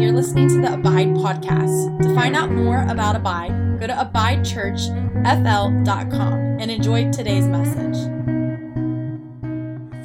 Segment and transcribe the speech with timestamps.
[0.00, 2.00] you're listening to the Abide podcast.
[2.02, 7.96] To find out more about Abide, go to abidechurchfl.com and enjoy today's message.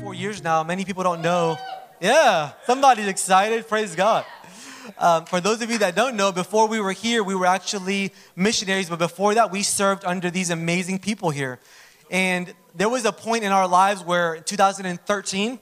[0.01, 1.59] Four years now, many people don't know.
[2.01, 3.67] Yeah, somebody's excited.
[3.67, 4.25] Praise God.
[4.97, 8.13] Um, for those of you that don't know, before we were here, we were actually
[8.35, 11.59] missionaries, but before that, we served under these amazing people here.
[12.09, 15.59] And there was a point in our lives where 2013,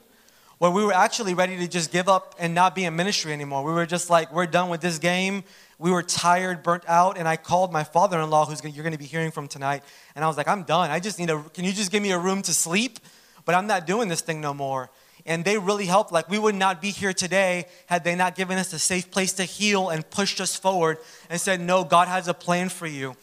[0.62, 3.64] where we were actually ready to just give up and not be in ministry anymore.
[3.64, 5.42] We were just like, we're done with this game.
[5.76, 8.98] We were tired, burnt out, and I called my father-in-law, who's gonna, you're going to
[8.98, 9.82] be hearing from tonight,
[10.14, 10.88] and I was like, I'm done.
[10.88, 11.42] I just need a.
[11.52, 13.00] Can you just give me a room to sleep?
[13.44, 14.88] But I'm not doing this thing no more.
[15.26, 16.12] And they really helped.
[16.12, 19.32] Like we would not be here today had they not given us a safe place
[19.32, 23.16] to heal and pushed us forward and said, No, God has a plan for you.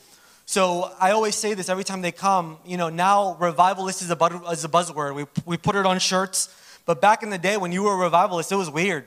[0.46, 2.58] So I always say this every time they come.
[2.66, 5.16] You know, now revivalist is a, is a buzzword.
[5.16, 6.54] We, we put it on shirts.
[6.90, 9.06] But back in the day when you were a revivalist, it was weird.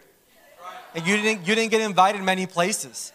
[0.95, 3.13] And you didn't, you didn't get invited many places.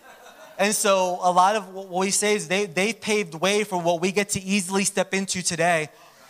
[0.60, 4.02] And so a lot of what we say is they, they paved way for what
[4.02, 5.88] we get to easily step into today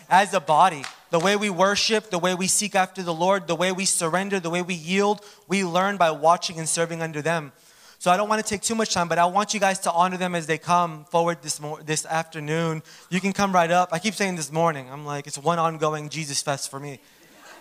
[0.07, 0.83] as a body.
[1.09, 4.39] The way we worship, the way we seek after the Lord, the way we surrender,
[4.39, 7.53] the way we yield, we learn by watching and serving under them.
[7.97, 9.91] So I don't want to take too much time, but I want you guys to
[9.91, 12.83] honor them as they come forward this mo- this afternoon.
[13.09, 13.89] You can come right up.
[13.91, 14.87] I keep saying this morning.
[14.91, 16.99] I'm like, it's one ongoing Jesus fest for me.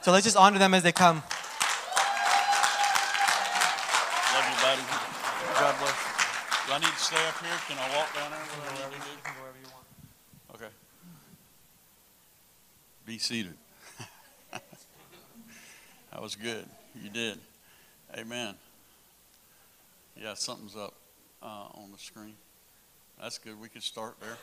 [0.07, 1.17] So let's just honor them as they come.
[1.17, 1.25] Love
[4.47, 4.83] you, buddy.
[5.59, 6.69] God bless you.
[6.69, 7.51] Do I need to stay up here?
[7.67, 8.39] Can I walk down there?
[8.39, 10.55] To do?
[10.55, 10.73] Okay.
[13.05, 13.55] Be seated.
[14.53, 16.67] that was good.
[17.03, 17.41] You did.
[18.17, 18.55] Amen.
[20.17, 20.95] Yeah, something's up
[21.43, 22.37] uh, on the screen.
[23.21, 23.61] That's good.
[23.61, 24.39] We could start there.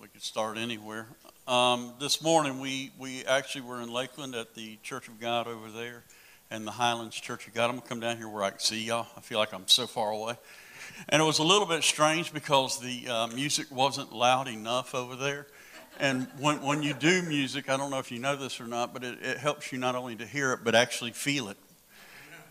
[0.00, 1.06] We, could start anywhere.
[1.46, 5.68] Um, this morning, we, we actually were in Lakeland at the Church of God over
[5.70, 6.04] there
[6.50, 7.64] and the Highlands Church of God.
[7.64, 9.08] I'm going to come down here where I can see y'all.
[9.14, 10.36] I feel like I'm so far away.
[11.10, 15.16] And it was a little bit strange because the uh, music wasn't loud enough over
[15.16, 15.46] there.
[15.98, 18.94] And when, when you do music, I don't know if you know this or not,
[18.94, 21.58] but it, it helps you not only to hear it, but actually feel it.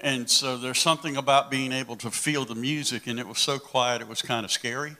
[0.01, 3.57] And so there's something about being able to feel the music, and it was so
[3.57, 4.95] quiet, it was kind of scary.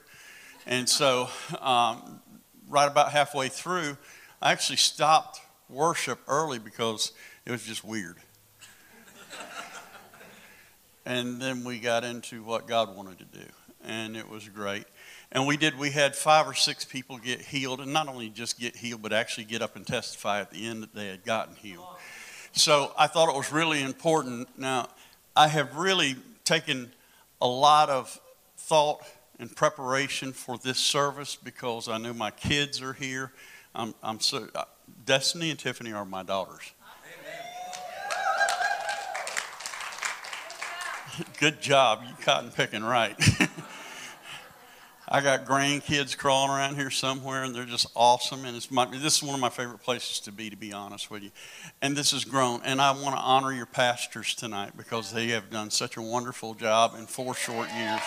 [0.66, 1.30] And so,
[1.62, 2.22] um,
[2.70, 3.98] right about halfway through,
[4.42, 7.12] I actually stopped worship early because
[7.46, 8.18] it was just weird.
[11.06, 13.46] and then we got into what God wanted to do,
[13.84, 14.86] and it was great.
[15.32, 18.60] And we did, we had five or six people get healed, and not only just
[18.60, 21.56] get healed, but actually get up and testify at the end that they had gotten
[21.56, 21.86] healed.
[22.52, 24.48] So I thought it was really important.
[24.58, 24.88] Now,
[25.36, 26.16] I have really
[26.46, 26.92] taken
[27.42, 28.20] a lot of
[28.58, 29.02] thought
[29.40, 33.32] and preparation for this service because I know my kids are here.
[33.74, 34.66] I'm, I'm so, uh,
[35.06, 36.74] Destiny and Tiffany are my daughters.
[41.40, 42.04] Good job.
[42.08, 43.16] You cotton picking right.
[45.12, 48.46] I got grandkids crawling around here somewhere, and they're just awesome.
[48.46, 51.10] And it's my, this is one of my favorite places to be, to be honest
[51.10, 51.32] with you.
[51.82, 52.62] And this has grown.
[52.64, 56.54] And I want to honor your pastors tonight because they have done such a wonderful
[56.54, 58.02] job in four short years.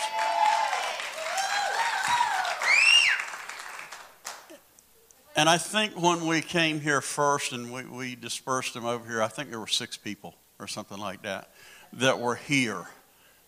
[5.35, 9.21] And I think when we came here first and we, we dispersed them over here,
[9.21, 11.49] I think there were six people or something like that
[11.93, 12.85] that were here.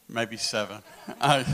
[0.09, 0.81] Maybe seven.
[1.21, 1.45] I,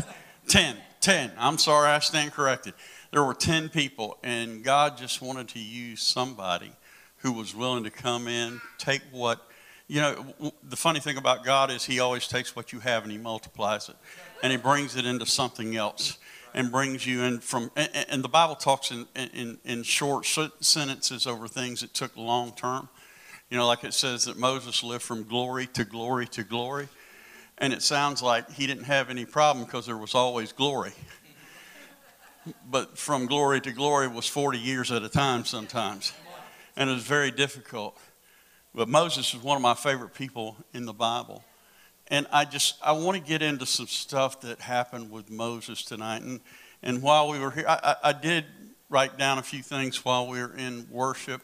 [0.47, 0.77] ten.
[1.01, 1.31] 10.
[1.37, 2.73] I'm sorry, I stand corrected.
[3.11, 6.71] There were 10 people, and God just wanted to use somebody
[7.17, 9.41] who was willing to come in, take what,
[9.87, 13.11] you know, the funny thing about God is He always takes what you have and
[13.11, 13.95] He multiplies it,
[14.43, 16.17] and He brings it into something else
[16.53, 21.47] and brings you in from, and, the Bible talks in, in, in short sentences over
[21.47, 22.89] things that took long term.
[23.49, 26.87] You know, like it says that Moses lived from glory to glory to glory.
[27.57, 30.93] And it sounds like he didn't have any problem because there was always glory.
[32.69, 36.13] but from glory to glory was 40 years at a time sometimes.
[36.75, 37.97] And it was very difficult.
[38.73, 41.43] But Moses is one of my favorite people in the Bible.
[42.11, 46.21] And I just, I want to get into some stuff that happened with Moses tonight.
[46.21, 46.41] And,
[46.83, 48.43] and while we were here, I, I, I did
[48.89, 51.41] write down a few things while we were in worship.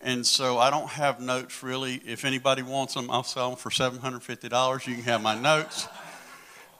[0.00, 2.02] And so I don't have notes really.
[2.04, 4.86] If anybody wants them, I'll sell them for $750.
[4.88, 5.86] You can have my notes.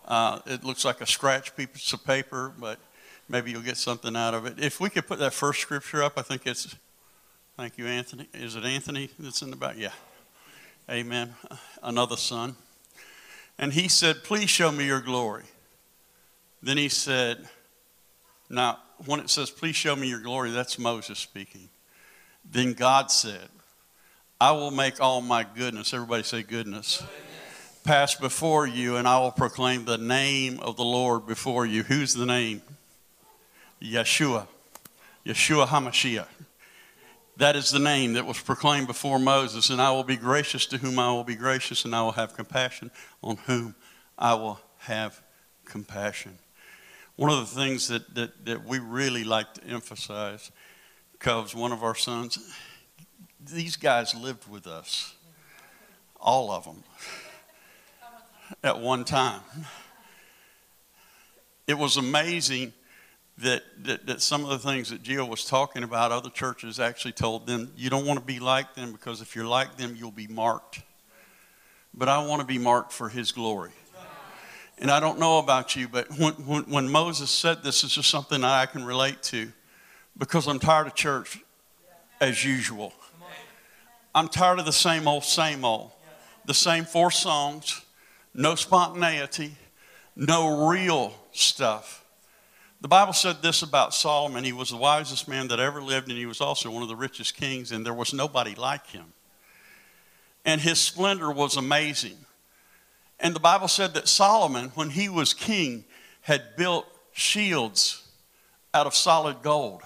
[0.09, 2.81] Uh, it looks like a scratch piece of paper, but
[3.29, 4.55] maybe you'll get something out of it.
[4.59, 6.75] If we could put that first scripture up, I think it's,
[7.56, 8.27] thank you, Anthony.
[8.35, 9.77] Is it Anthony that's in the back?
[9.79, 9.93] Yeah.
[10.91, 11.32] Amen.
[11.81, 12.56] Another son.
[13.61, 15.45] And he said, Please show me your glory.
[16.62, 17.47] Then he said,
[18.49, 21.69] Now, when it says, Please show me your glory, that's Moses speaking.
[22.51, 23.49] Then God said,
[24.41, 27.05] I will make all my goodness, everybody say goodness,
[27.85, 31.83] pass before you, and I will proclaim the name of the Lord before you.
[31.83, 32.63] Who's the name?
[33.83, 34.47] Yeshua.
[35.27, 36.27] Yeshua HaMashiach.
[37.41, 39.71] That is the name that was proclaimed before Moses.
[39.71, 42.35] And I will be gracious to whom I will be gracious, and I will have
[42.35, 42.91] compassion
[43.23, 43.75] on whom
[44.19, 45.23] I will have
[45.65, 46.37] compassion.
[47.17, 50.51] One of the things that, that, that we really like to emphasize,
[51.19, 52.39] Cubs, one of our sons,
[53.43, 55.15] these guys lived with us,
[56.21, 56.85] all of them,
[58.63, 59.41] at one time.
[61.67, 62.75] It was amazing
[63.43, 67.13] that, that, that some of the things that Jill was talking about, other churches actually
[67.13, 70.11] told them, you don't want to be like them because if you're like them, you'll
[70.11, 70.83] be marked.
[71.95, 73.71] But I want to be marked for His glory.
[74.79, 78.09] And I don't know about you, but when, when, when Moses said this, it's just
[78.09, 79.53] something I can relate to
[80.17, 81.39] because I'm tired of church
[82.21, 82.93] as usual.
[84.15, 85.93] I'm tired of the same old, same old.
[86.47, 87.83] The same four songs,
[88.35, 89.55] no spontaneity,
[90.17, 92.05] no real stuff.
[92.81, 96.17] The Bible said this about Solomon he was the wisest man that ever lived, and
[96.17, 99.12] he was also one of the richest kings, and there was nobody like him.
[100.47, 102.17] And his splendor was amazing.
[103.19, 105.85] And the Bible said that Solomon, when he was king,
[106.23, 108.09] had built shields
[108.73, 109.82] out of solid gold.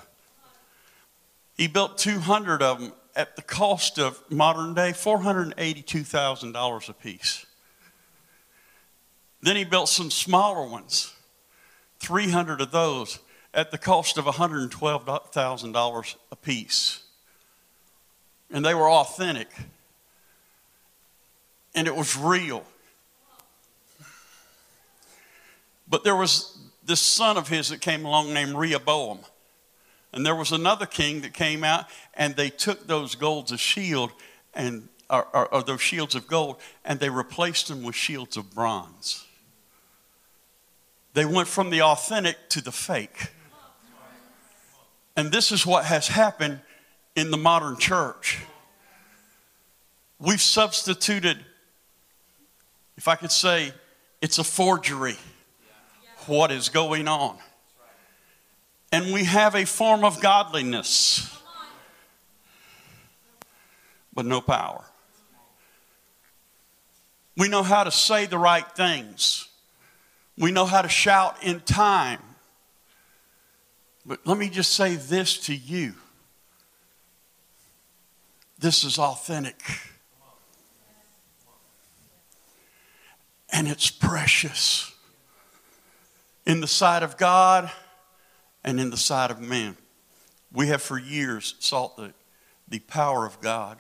[1.57, 7.47] He built 200 of them at the cost of modern day $482,000 a piece.
[9.41, 11.14] Then he built some smaller ones
[12.05, 13.19] 300 of those
[13.55, 17.03] at the cost of $112,000 a piece.
[18.51, 19.49] And they were authentic.
[21.75, 22.65] And it was real.
[25.89, 29.21] But there was this son of his that came along named Rehoboam.
[30.13, 34.13] And there was another king that came out, and they took those golds of shield
[34.53, 38.55] and or, or, or those shields of gold, and they replaced them with shields of
[38.55, 39.24] bronze.
[41.15, 43.31] They went from the authentic to the fake.
[45.17, 46.61] And this is what has happened
[47.15, 48.41] in the modern church.
[50.19, 51.39] We've substituted,
[52.97, 53.73] if I could say,
[54.21, 55.17] it's a forgery,
[56.27, 57.39] what is going on.
[58.91, 61.41] And we have a form of godliness,
[64.13, 64.85] but no power.
[67.37, 69.49] We know how to say the right things.
[70.37, 72.21] We know how to shout in time.
[74.07, 75.95] But let me just say this to you
[78.59, 79.61] this is authentic.
[83.53, 84.93] And it's precious
[86.47, 87.71] in the sight of God
[88.65, 89.77] and in the sight of man.
[90.51, 92.15] We have for years sought the,
[92.69, 93.79] the power of God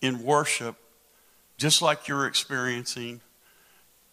[0.00, 0.76] in worship,
[1.56, 3.20] just like you're experiencing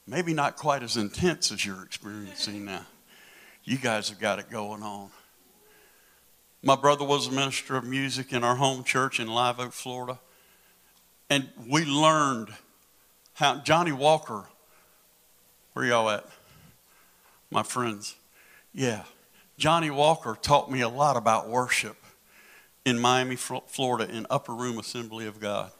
[0.07, 2.85] Maybe not quite as intense as you're experiencing now.
[3.65, 5.09] You guys have got it going on.
[6.63, 10.19] My brother was a minister of music in our home church in Live Oak, Florida.
[11.29, 12.49] And we learned
[13.33, 14.45] how Johnny Walker,
[15.73, 16.25] where y'all at?
[17.51, 18.15] My friends.
[18.73, 19.03] Yeah.
[19.57, 21.97] Johnny Walker taught me a lot about worship
[22.85, 25.71] in Miami, Florida, in Upper Room Assembly of God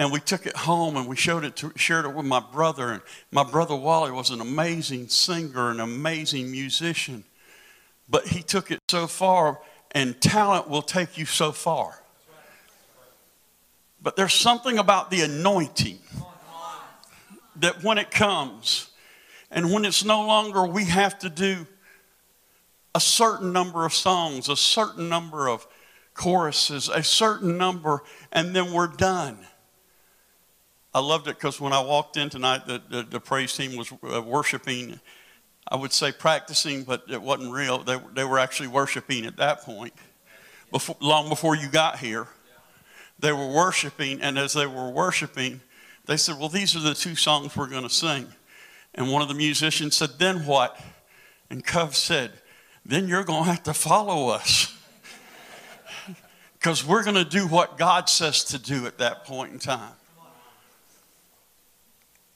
[0.00, 2.88] and we took it home and we showed it to, shared it with my brother.
[2.88, 7.22] And my brother wally was an amazing singer an amazing musician.
[8.08, 12.02] But he took it so far and talent will take you so far.
[14.02, 15.98] But there's something about the anointing
[17.56, 18.88] that when it comes
[19.50, 21.66] and when it's no longer we have to do
[22.94, 25.66] a certain number of songs a certain number of
[26.14, 28.02] choruses a certain number
[28.32, 29.36] and then we're done
[30.92, 33.92] I loved it because when I walked in tonight, the, the, the praise team was
[34.02, 34.98] uh, worshiping.
[35.68, 37.78] I would say practicing, but it wasn't real.
[37.78, 39.92] They, they were actually worshiping at that point,
[40.72, 42.26] before, long before you got here.
[43.20, 45.60] They were worshiping, and as they were worshiping,
[46.06, 48.26] they said, Well, these are the two songs we're going to sing.
[48.94, 50.80] And one of the musicians said, Then what?
[51.50, 52.32] And Cove said,
[52.84, 54.76] Then you're going to have to follow us.
[56.54, 59.94] Because we're going to do what God says to do at that point in time.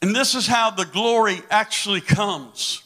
[0.05, 2.83] And this is how the glory actually comes.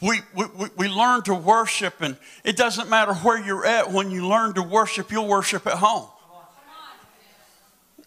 [0.00, 0.46] We, we,
[0.78, 3.92] we learn to worship, and it doesn't matter where you're at.
[3.92, 6.08] When you learn to worship, you'll worship at home.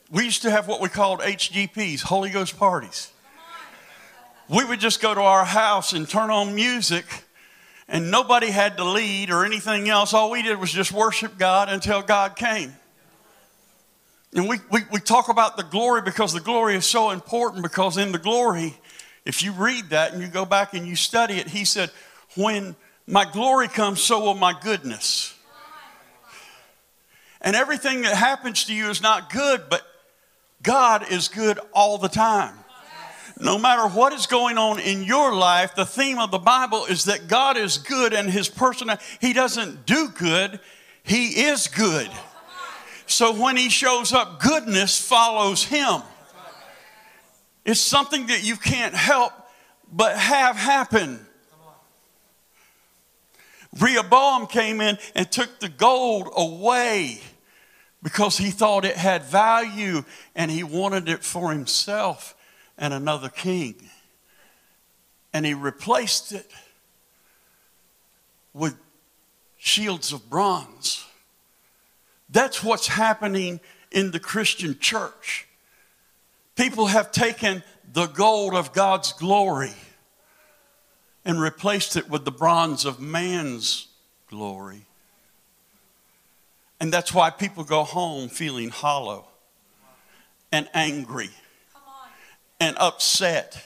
[0.10, 3.12] We used to have what we called HGPs, Holy Ghost parties.
[4.50, 7.06] We would just go to our house and turn on music,
[7.88, 10.16] and nobody had to lead or anything else.
[10.16, 12.74] All we did was just worship God until God came.
[14.36, 17.98] And we, we, we talk about the glory because the glory is so important because
[17.98, 18.76] in the glory,
[19.24, 21.90] if you read that and you go back and you study it, he said,
[22.36, 22.76] When
[23.08, 25.34] my glory comes, so will my goodness.
[27.42, 29.84] And everything that happens to you is not good, but
[30.62, 32.56] God is good all the time.
[33.40, 37.06] No matter what is going on in your life, the theme of the Bible is
[37.06, 38.90] that God is good and his person,
[39.22, 40.60] he doesn't do good,
[41.04, 42.10] he is good.
[43.08, 46.02] So when he shows up, goodness follows him.
[47.64, 49.34] It's something that you can't help
[49.92, 51.26] but have happen.
[53.80, 57.20] Rehoboam came in and took the gold away
[58.02, 60.04] because he thought it had value
[60.36, 62.36] and he wanted it for himself
[62.78, 63.76] and another king.
[65.34, 66.50] And he replaced it
[68.54, 68.78] with
[69.58, 71.06] shields of bronze.
[72.30, 73.60] That's what's happening
[73.92, 75.48] in the Christian church.
[76.56, 79.74] People have taken the gold of God's glory
[81.24, 83.88] and replaced it with the bronze of man's
[84.30, 84.86] glory.
[86.80, 89.28] And that's why people go home feeling hollow
[90.52, 91.30] and angry
[92.60, 93.64] and upset.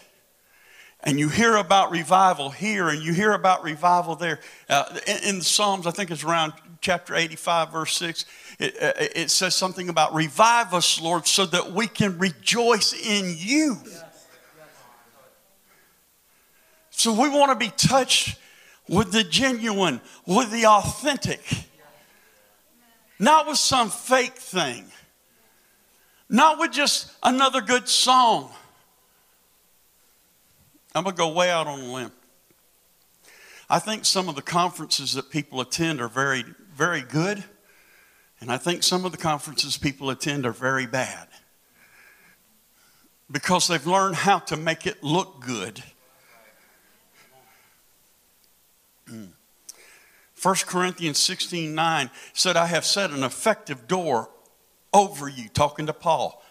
[1.02, 4.40] And you hear about revival here and you hear about revival there.
[4.68, 8.26] Uh, in, in, the Psalms, I think it's around chapter 85, verse 6,
[8.60, 13.34] it, uh, it says something about revive us, Lord, so that we can rejoice in
[13.38, 13.78] you.
[16.92, 18.38] So we want to be touched
[18.90, 21.42] with the genuine, with the authentic,
[23.18, 24.86] not with some fake thing,
[26.28, 28.52] not with just another good song.
[30.94, 32.12] I'm going to go way out on a limb.
[33.70, 36.44] I think some of the conferences that people attend are very,
[36.76, 37.44] very good,
[38.42, 41.28] and I think some of the conferences people attend are very bad
[43.32, 45.84] because they've learned how to make it look good
[49.08, 49.26] hmm.
[50.42, 54.30] 1 Corinthians 16 9 said, I have set an effective door
[54.94, 56.44] over you, talking to Paul.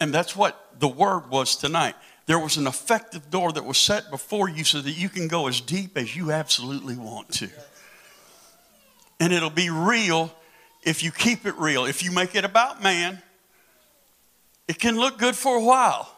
[0.00, 1.94] And that's what the word was tonight.
[2.26, 5.48] There was an effective door that was set before you so that you can go
[5.48, 7.48] as deep as you absolutely want to.
[9.18, 10.32] And it'll be real
[10.82, 11.84] if you keep it real.
[11.84, 13.22] If you make it about man,
[14.68, 16.16] it can look good for a while.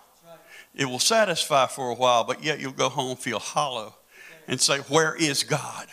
[0.75, 3.95] It will satisfy for a while, but yet you'll go home feel hollow
[4.49, 5.87] and say, Where is God?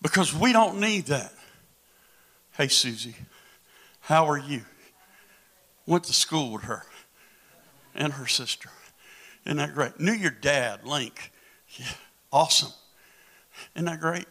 [0.00, 1.32] Because we don't need that.
[2.56, 3.16] Hey, Susie,
[4.00, 4.62] how are you?
[5.86, 6.84] Went to school with her
[7.94, 8.70] and her sister.
[9.44, 9.98] Isn't that great?
[9.98, 11.32] Knew your dad, Link.
[11.76, 11.86] Yeah,
[12.32, 12.72] awesome.
[13.74, 14.26] Isn't that great?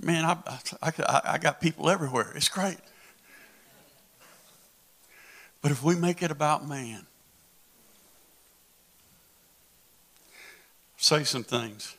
[0.00, 0.36] Man, I,
[0.80, 2.32] I, I got people everywhere.
[2.34, 2.78] It's great.
[5.60, 7.06] But if we make it about man,
[10.96, 11.96] say some things.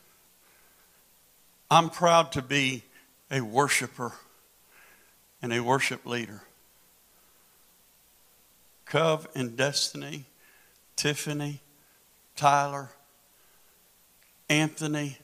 [1.70, 2.84] I'm proud to be
[3.30, 4.14] a worshiper
[5.42, 6.42] and a worship leader.
[8.86, 10.26] Cove and Destiny,
[10.96, 11.60] Tiffany,
[12.36, 12.90] Tyler,
[14.50, 15.18] Anthony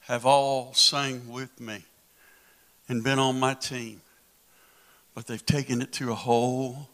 [0.00, 1.84] have all sang with me
[2.88, 4.00] and been on my team,
[5.14, 6.88] but they've taken it to a whole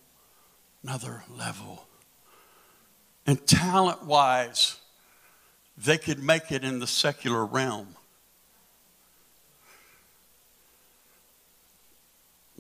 [0.83, 1.87] another level.
[3.27, 4.77] And talent wise,
[5.77, 7.97] they could make it in the secular realm.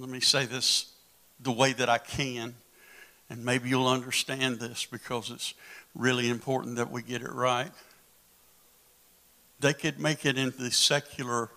[0.00, 0.87] let me say this
[1.40, 2.54] the way that I can,
[3.28, 5.52] and maybe you'll understand this because it's
[5.94, 7.70] really important that we get it right.
[9.60, 11.50] They could make it into the secular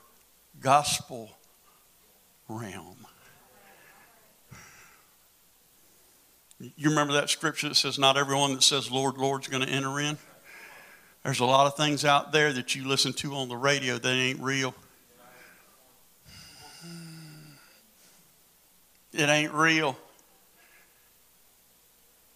[0.59, 1.31] gospel
[2.59, 2.97] realm.
[6.59, 9.99] You remember that scripture that says, Not everyone that says, Lord, Lord's going to enter
[9.99, 10.17] in?
[11.23, 14.09] There's a lot of things out there that you listen to on the radio that
[14.09, 14.73] ain't real.
[19.13, 19.97] It ain't real.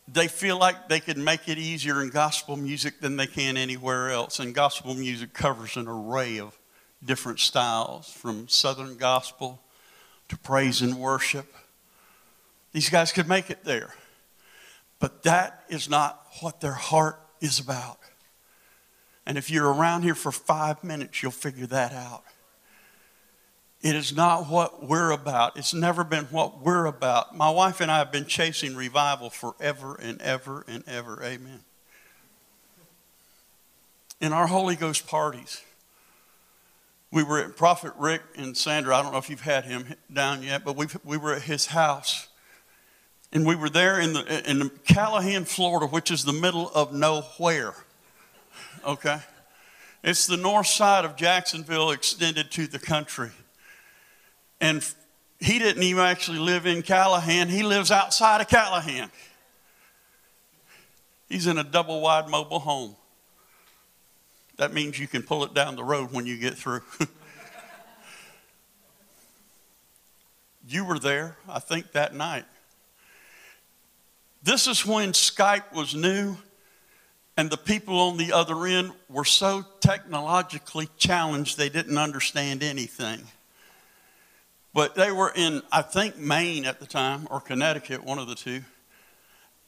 [0.07, 4.09] They feel like they could make it easier in gospel music than they can anywhere
[4.11, 4.39] else.
[4.39, 6.57] And gospel music covers an array of
[7.03, 9.61] different styles from southern gospel
[10.29, 11.53] to praise and worship.
[12.73, 13.93] These guys could make it there.
[14.99, 17.99] But that is not what their heart is about.
[19.25, 22.23] And if you're around here for five minutes, you'll figure that out.
[23.81, 25.55] It is not what we're about.
[25.57, 27.37] It's never been what we're about.
[27.37, 31.21] My wife and I have been chasing revival forever and ever and ever.
[31.23, 31.59] Amen.
[34.19, 35.61] In our Holy Ghost parties,
[37.11, 38.95] we were at Prophet Rick and Sandra.
[38.95, 41.67] I don't know if you've had him down yet, but we we were at his
[41.67, 42.27] house
[43.33, 47.73] And we were there in, the, in Callahan, Florida, which is the middle of nowhere.
[48.85, 49.19] Okay?
[50.03, 53.31] It's the north side of Jacksonville extended to the country.
[54.61, 54.87] And
[55.39, 59.11] he didn't even actually live in Callahan, he lives outside of Callahan.
[61.27, 62.95] He's in a double wide mobile home.
[64.57, 66.81] That means you can pull it down the road when you get through.
[70.67, 72.45] you were there, I think, that night.
[74.43, 76.37] This is when Skype was new
[77.37, 83.21] and the people on the other end were so technologically challenged they didn't understand anything.
[84.73, 88.35] But they were in, I think, Maine at the time, or Connecticut, one of the
[88.35, 88.61] two.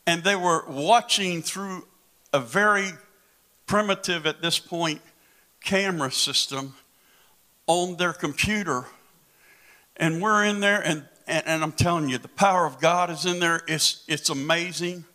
[0.07, 1.85] And they were watching through
[2.33, 2.89] a very
[3.69, 4.99] primitive, at this point,
[5.63, 6.73] camera system
[7.67, 8.87] on their computer.
[9.95, 13.27] And we're in there, and, and, and I'm telling you, the power of God is
[13.27, 13.61] in there.
[13.67, 15.05] It's, it's amazing.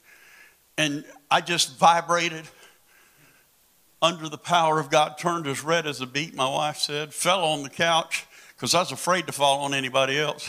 [0.78, 2.44] And I just vibrated
[4.00, 7.42] under the power of God, turned as red as a beet, my wife said, fell
[7.42, 10.48] on the couch because I was afraid to fall on anybody else.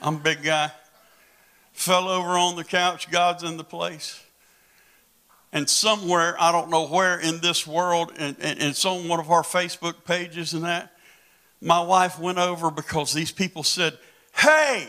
[0.00, 0.70] I'm a big guy.
[1.72, 4.22] Fell over on the couch, God's in the place.
[5.52, 9.30] And somewhere, I don't know where in this world, and, and it's on one of
[9.30, 10.92] our Facebook pages and that,
[11.60, 13.98] my wife went over because these people said,
[14.34, 14.88] Hey!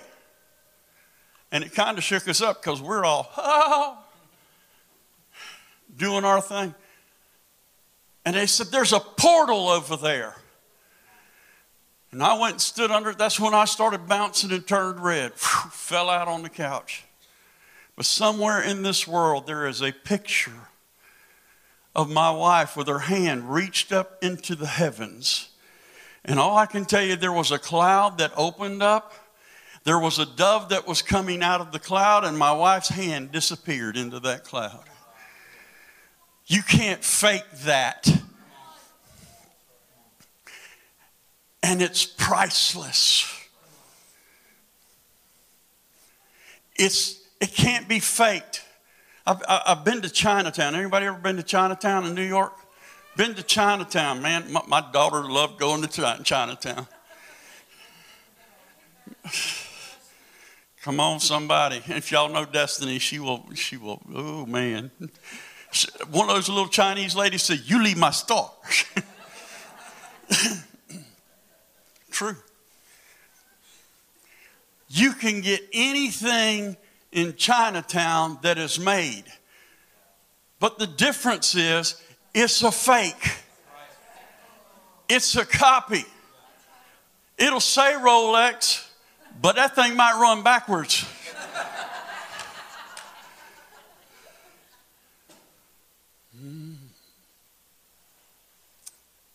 [1.51, 3.97] And it kind of shook us up because we're all, oh,
[5.97, 6.73] doing our thing.
[8.23, 10.35] And they said, There's a portal over there.
[12.11, 13.17] And I went and stood under it.
[13.17, 15.33] That's when I started bouncing and turned red.
[15.35, 17.05] fell out on the couch.
[17.95, 20.69] But somewhere in this world, there is a picture
[21.95, 25.49] of my wife with her hand reached up into the heavens.
[26.23, 29.13] And all I can tell you, there was a cloud that opened up.
[29.83, 33.31] There was a dove that was coming out of the cloud, and my wife's hand
[33.31, 34.83] disappeared into that cloud.
[36.45, 38.07] You can't fake that.
[41.63, 43.27] And it's priceless.
[46.75, 48.63] It's, it can't be faked.
[49.25, 50.75] I've, I've been to Chinatown.
[50.75, 52.53] Anybody ever been to Chinatown in New York?
[53.17, 54.51] Been to Chinatown, man.
[54.51, 56.87] My, my daughter loved going to Chinatown.
[60.81, 61.81] Come on, somebody.
[61.87, 64.89] If y'all know Destiny, she will, she will, oh man.
[66.09, 68.51] One of those little Chinese ladies said, You leave my store.
[72.11, 72.35] True.
[74.89, 76.75] You can get anything
[77.11, 79.23] in Chinatown that is made.
[80.59, 82.01] But the difference is
[82.33, 83.37] it's a fake.
[85.09, 86.05] It's a copy.
[87.37, 88.87] It'll say Rolex,
[89.41, 91.05] but that thing might run backwards.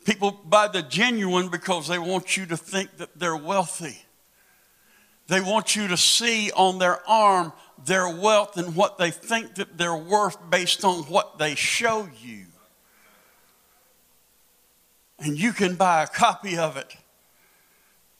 [0.05, 4.01] People buy the genuine because they want you to think that they're wealthy.
[5.27, 7.53] They want you to see on their arm
[7.85, 12.47] their wealth and what they think that they're worth based on what they show you.
[15.19, 16.95] And you can buy a copy of it.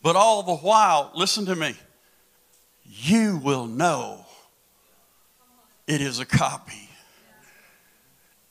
[0.03, 1.75] But all the while, listen to me,
[2.85, 4.25] you will know
[5.87, 6.89] it is a copy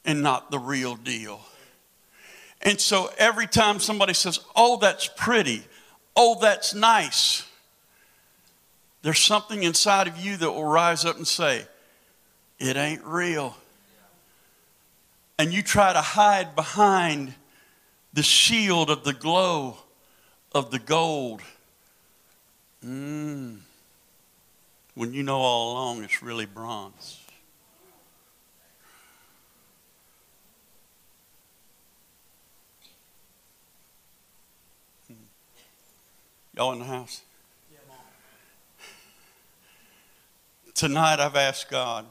[0.03, 1.39] and not the real deal.
[2.61, 5.63] And so every time somebody says, Oh, that's pretty,
[6.15, 7.47] oh, that's nice,
[9.05, 11.67] there's something inside of you that will rise up and say,
[12.57, 13.55] It ain't real.
[15.37, 17.35] And you try to hide behind
[18.13, 19.77] the shield of the glow
[20.55, 21.43] of the gold.
[22.83, 23.59] Mm.
[24.95, 27.19] When you know all along it's really bronze.
[36.55, 37.21] Y'all in the house?
[40.75, 42.05] Tonight I've asked God,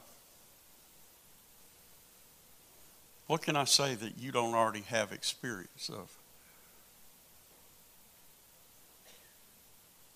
[3.27, 6.11] what can I say that you don't already have experience of?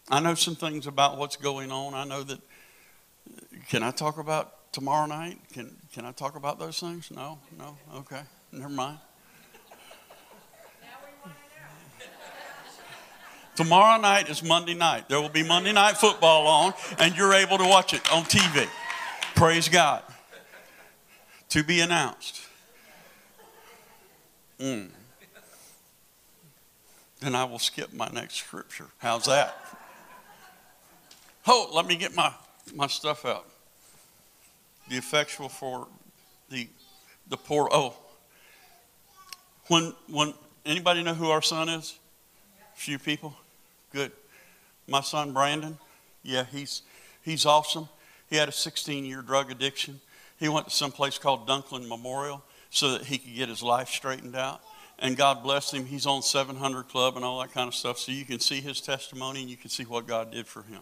[0.09, 1.93] I know some things about what's going on.
[1.93, 2.41] I know that.
[3.69, 5.39] Can I talk about tomorrow night?
[5.53, 7.11] Can, can I talk about those things?
[7.11, 7.39] No?
[7.59, 7.77] No?
[7.97, 8.23] Okay.
[8.51, 8.99] Never mind.
[13.59, 15.09] Tomorrow night is Monday night.
[15.09, 18.69] There will be Monday night football on, and you're able to watch it on TV.
[19.35, 20.05] Praise God.
[21.49, 22.41] To be announced.
[24.61, 24.91] Mm.
[27.19, 28.87] Then I will skip my next scripture.
[28.99, 29.57] How's that?
[31.45, 32.33] Oh, let me get my
[32.77, 33.45] my stuff out.
[34.89, 35.89] The effectual for
[36.49, 36.69] the
[37.29, 37.69] the poor.
[37.73, 37.97] Oh,
[39.67, 40.33] when when
[40.65, 41.99] anybody know who our son is?
[42.77, 43.35] Few people.
[43.93, 44.13] Good.
[44.87, 45.79] My son Brandon.
[46.23, 46.83] Yeah, he's
[47.23, 47.89] he's awesome.
[48.29, 50.01] He had a 16 year drug addiction.
[50.39, 53.89] He went to some place called Dunklin Memorial so that he could get his life
[53.89, 54.61] straightened out.
[54.99, 55.87] And God bless him.
[55.87, 57.99] He's on 700 Club and all that kind of stuff.
[57.99, 60.81] So you can see his testimony and you can see what God did for him.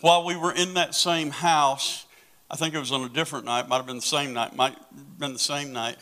[0.00, 2.06] While we were in that same house,
[2.50, 4.74] I think it was on a different night, might have been the same night, might
[4.74, 5.96] have been the same night.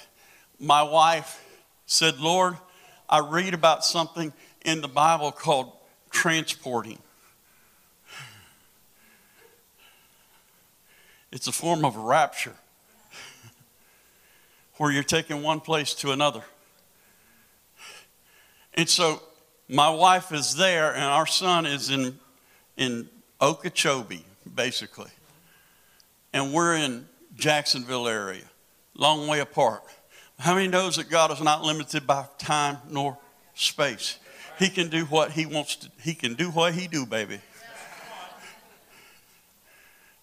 [0.59, 1.45] My wife
[1.87, 2.57] said, Lord,
[3.09, 4.33] I read about something
[4.65, 5.73] in the Bible called
[6.11, 6.99] transporting.
[11.33, 12.57] It's a form of rapture
[14.77, 16.43] where you're taking one place to another.
[18.75, 19.23] And so
[19.69, 22.19] my wife is there, and our son is in,
[22.77, 23.09] in
[23.41, 25.11] Okeechobee, basically.
[26.33, 28.45] And we're in Jacksonville area,
[28.95, 29.83] long way apart.
[30.39, 33.19] How many knows that God is not limited by time nor
[33.55, 34.19] space?
[34.61, 37.41] He can do what he wants to, he can do what he do, baby.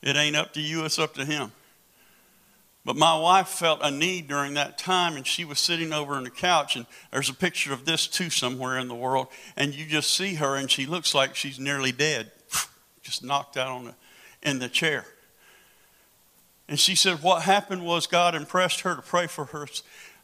[0.04, 1.52] It ain't up to you, it's up to him.
[2.86, 6.24] But my wife felt a need during that time, and she was sitting over on
[6.24, 9.88] the couch, and there's a picture of this too somewhere in the world, and you
[9.88, 12.32] just see her, and she looks like she's nearly dead,
[13.02, 13.96] just knocked out on the,
[14.44, 15.06] in the chair.
[16.70, 19.68] And she said, What happened was God impressed her to pray for her,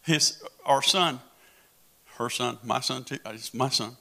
[0.03, 1.19] his, our son,
[2.19, 3.97] her son, my son too, uh, it's my son.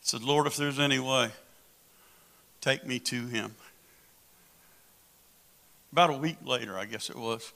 [0.00, 1.30] Said, Lord, if there's any way,
[2.66, 3.54] Take me to him.
[5.92, 7.52] About a week later, I guess it was,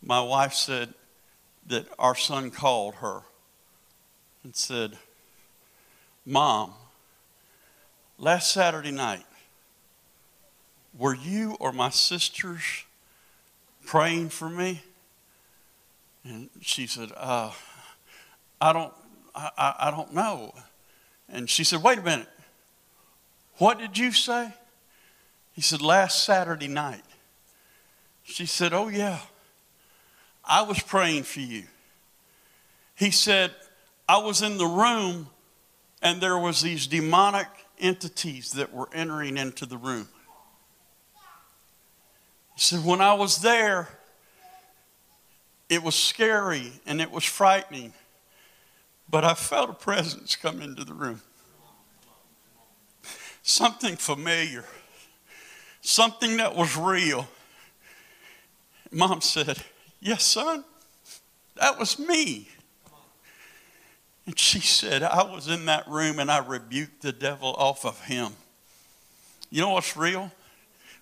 [0.00, 0.94] my wife said
[1.66, 3.22] that our son called her
[4.44, 4.96] and said,
[6.24, 6.72] Mom,
[8.16, 9.26] last Saturday night,
[10.96, 12.84] were you or my sisters
[13.84, 14.82] praying for me?
[16.22, 17.50] And she said, uh,
[18.62, 18.92] I don't,
[19.34, 20.54] I, I, don't know.
[21.28, 22.28] And she said, wait a minute.
[23.58, 24.52] What did you say?
[25.52, 27.02] He said, Last Saturday night.
[28.22, 29.18] She said, Oh, yeah.
[30.44, 31.64] I was praying for you.
[32.94, 33.50] He said,
[34.08, 35.28] I was in the room
[36.00, 37.48] and there was these demonic
[37.80, 40.08] entities that were entering into the room.
[42.54, 43.88] He said, when I was there,
[45.68, 47.92] it was scary and it was frightening,
[49.12, 51.20] but I felt a presence come into the room
[53.42, 54.64] something familiar,
[55.80, 57.28] something that was real.
[58.90, 59.58] Mom said,
[60.00, 60.64] Yes, son,
[61.56, 62.48] that was me.
[64.26, 68.00] And she said, I was in that room and I rebuked the devil off of
[68.04, 68.32] him.
[69.50, 70.30] You know what's real?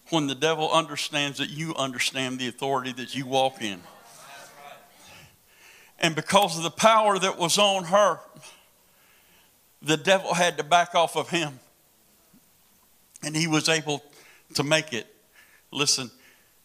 [0.08, 3.80] When the devil understands that you understand the authority that you walk in.
[6.00, 8.20] And because of the power that was on her,
[9.82, 11.60] the devil had to back off of him.
[13.22, 14.02] And he was able
[14.54, 15.06] to make it.
[15.70, 16.10] Listen,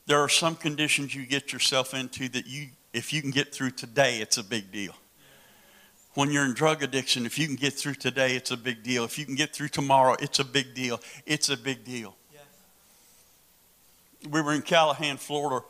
[0.06, 3.72] there are some conditions you get yourself into that you, if you can get through
[3.72, 4.96] today, it's a big deal.
[6.14, 9.04] When you're in drug addiction, if you can get through today, it's a big deal.
[9.04, 11.02] If you can get through tomorrow, it's a big deal.
[11.26, 12.16] It's a big deal.
[12.32, 12.44] Yes.
[14.30, 15.66] We were in Callahan, Florida,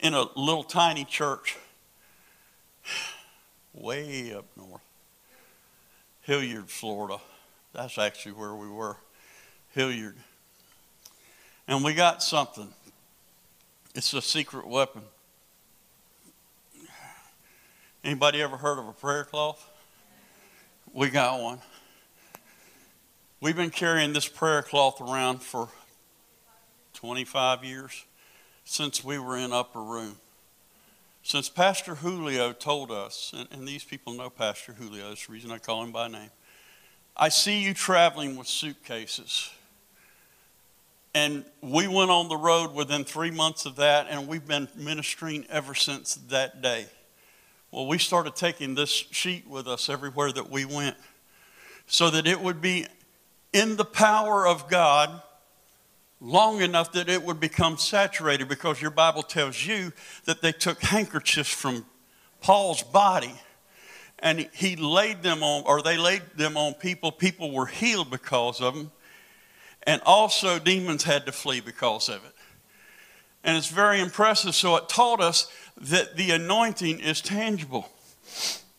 [0.00, 1.56] in a little tiny church,
[3.80, 4.82] way up north,
[6.22, 7.18] Hilliard, Florida.
[7.72, 8.96] That's actually where we were.
[9.74, 10.16] Hilliard.
[11.66, 12.68] And we got something.
[13.94, 15.02] It's a secret weapon.
[18.04, 19.68] Anybody ever heard of a prayer cloth?
[20.92, 21.58] We got one.
[23.40, 25.68] We've been carrying this prayer cloth around for
[26.94, 28.04] 25 years
[28.64, 30.16] since we were in upper room.
[31.28, 35.50] Since Pastor Julio told us, and, and these people know Pastor Julio, that's the reason
[35.50, 36.30] I call him by name.
[37.14, 39.50] I see you traveling with suitcases.
[41.14, 45.44] And we went on the road within three months of that, and we've been ministering
[45.50, 46.86] ever since that day.
[47.72, 50.96] Well, we started taking this sheet with us everywhere that we went
[51.86, 52.86] so that it would be
[53.52, 55.20] in the power of God
[56.20, 59.92] long enough that it would become saturated because your Bible tells you
[60.24, 61.84] that they took handkerchiefs from
[62.40, 63.34] Paul's body
[64.20, 67.12] and he laid them on, or they laid them on people.
[67.12, 68.90] People were healed because of them.
[69.84, 72.34] And also, demons had to flee because of it.
[73.44, 74.54] And it's very impressive.
[74.54, 75.50] So, it taught us
[75.80, 77.88] that the anointing is tangible.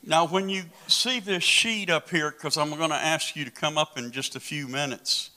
[0.03, 3.51] Now, when you see this sheet up here, because I'm going to ask you to
[3.51, 5.31] come up in just a few minutes,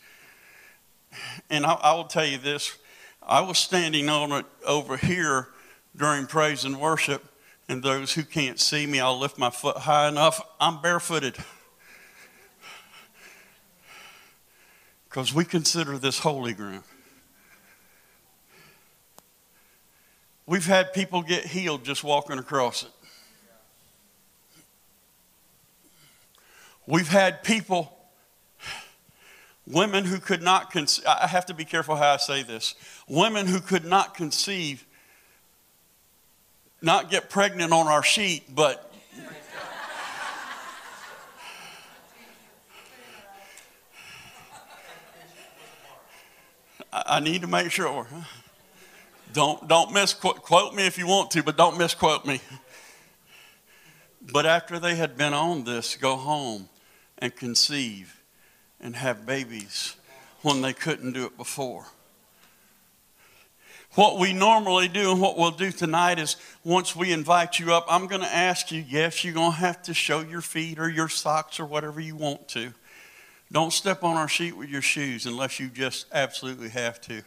[1.51, 2.77] And I, I will tell you this
[3.23, 5.49] I was standing on it over here
[5.97, 7.25] during praise and worship,
[7.69, 10.41] and those who can't see me, I'll lift my foot high enough.
[10.61, 11.37] I'm barefooted.
[15.09, 16.85] Because we consider this holy ground.
[20.47, 22.91] We've had people get healed just walking across it.
[26.87, 27.97] We've had people,
[29.67, 32.75] women who could not conceive, I have to be careful how I say this.
[33.09, 34.85] Women who could not conceive,
[36.81, 38.93] not get pregnant on our sheet, but
[46.93, 48.07] I need to make sure.
[49.33, 52.41] Don't, don't misquote quote me if you want to, but don't misquote me.
[54.31, 56.69] But after they had been on this, go home
[57.19, 58.22] and conceive
[58.83, 59.97] and have babies
[60.43, 61.87] when they couldn't do it before.
[63.95, 67.85] What we normally do and what we'll do tonight is once we invite you up,
[67.89, 70.89] I'm going to ask you yes, you're going to have to show your feet or
[70.89, 72.73] your socks or whatever you want to.
[73.51, 77.23] Don't step on our sheet with your shoes unless you just absolutely have to.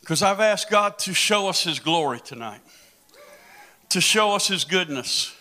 [0.00, 2.60] Because I've asked God to show us His glory tonight,
[3.90, 5.36] to show us His goodness.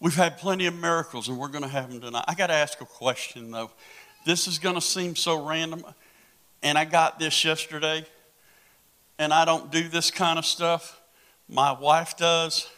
[0.00, 2.24] We've had plenty of miracles, and we're going to have them tonight.
[2.28, 3.72] I got to ask a question, though.
[4.24, 5.84] This is going to seem so random,
[6.62, 8.06] and I got this yesterday,
[9.18, 11.00] and I don't do this kind of stuff.
[11.48, 12.68] My wife does.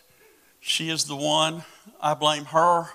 [0.61, 1.63] She is the one.
[2.01, 2.87] I blame her.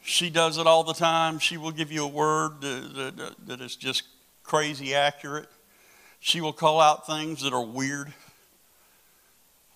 [0.00, 1.38] She does it all the time.
[1.38, 4.04] She will give you a word that, is just
[4.42, 5.48] crazy accurate.
[6.20, 8.10] She will call out things that are weird.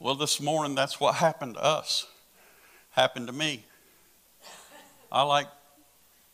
[0.00, 2.06] Well, this morning, that's what happened to us.
[2.92, 3.64] Happened to me.
[5.10, 5.46] I like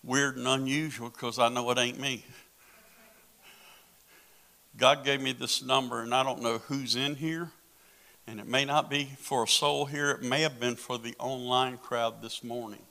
[0.03, 2.25] weird and unusual because I know it ain't me.
[4.77, 7.51] God gave me this number, and I don't know who's in here,
[8.27, 10.11] and it may not be for a soul here.
[10.11, 12.83] It may have been for the online crowd this morning.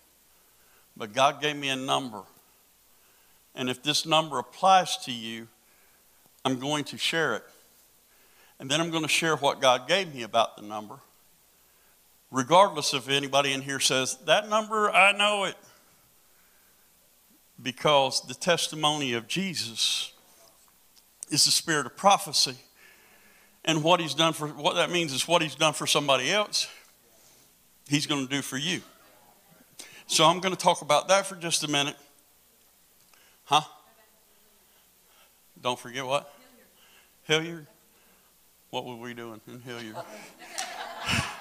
[0.95, 2.23] But God gave me a number.
[3.53, 5.47] And if this number applies to you,
[6.45, 7.43] I'm going to share it.
[8.60, 10.99] And then I'm going to share what God gave me about the number.
[12.32, 15.56] Regardless if anybody in here says, that number, I know it.
[17.62, 20.13] Because the testimony of Jesus
[21.30, 22.56] is the spirit of prophecy.
[23.66, 26.70] And what he's done for, what that means is what he's done for somebody else,
[27.88, 28.82] he's going to do for you.
[30.06, 31.96] So I'm going to talk about that for just a minute.
[33.44, 33.62] Huh?
[35.62, 36.34] Don't forget what?
[37.24, 37.68] Hilliard?
[38.70, 39.96] What were we doing in Hilliard?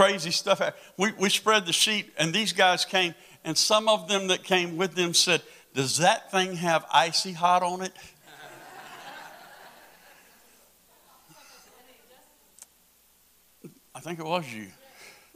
[0.00, 0.62] Crazy stuff.
[0.96, 4.78] We, we spread the sheet, and these guys came, and some of them that came
[4.78, 5.42] with them said,
[5.74, 7.92] Does that thing have icy hot on it?
[13.94, 14.68] I think it was you.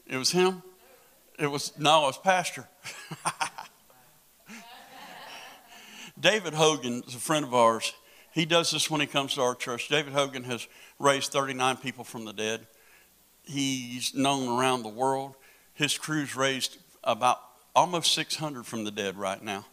[0.06, 0.62] It was him?
[1.38, 2.66] It was, no, it was Pastor.
[6.18, 7.92] David Hogan is a friend of ours.
[8.32, 9.88] He does this when he comes to our church.
[9.88, 10.66] David Hogan has
[10.98, 12.66] raised 39 people from the dead.
[13.44, 15.34] He's known around the world.
[15.74, 17.40] His crew's raised about
[17.74, 19.66] almost 600 from the dead right now.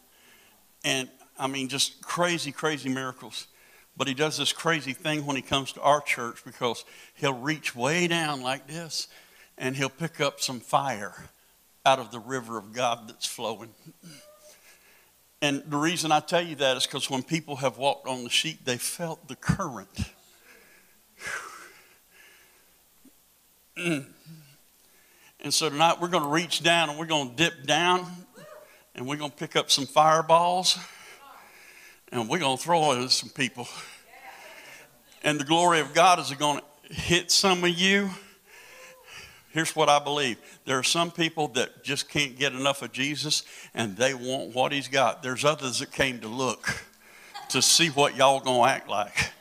[0.84, 3.48] And I mean, just crazy, crazy miracles.
[3.96, 7.76] But he does this crazy thing when he comes to our church because he'll reach
[7.76, 9.08] way down like this
[9.58, 11.30] and he'll pick up some fire
[11.86, 13.70] out of the river of God that's flowing.
[15.42, 18.30] And the reason I tell you that is because when people have walked on the
[18.30, 20.12] sheet, they felt the current.
[23.78, 24.06] Mm.
[25.40, 28.06] And so tonight we're going to reach down and we're going to dip down
[28.96, 30.78] and we're going to pick up some fireballs
[32.12, 33.68] and we're going to throw it at some people.
[35.24, 38.10] And the glory of God is going to hit some of you
[39.52, 43.44] here's what I believe there are some people that just can't get enough of Jesus
[43.74, 45.24] and they want what he's got.
[45.24, 46.84] There's others that came to look
[47.50, 49.32] to see what y'all gonna act like.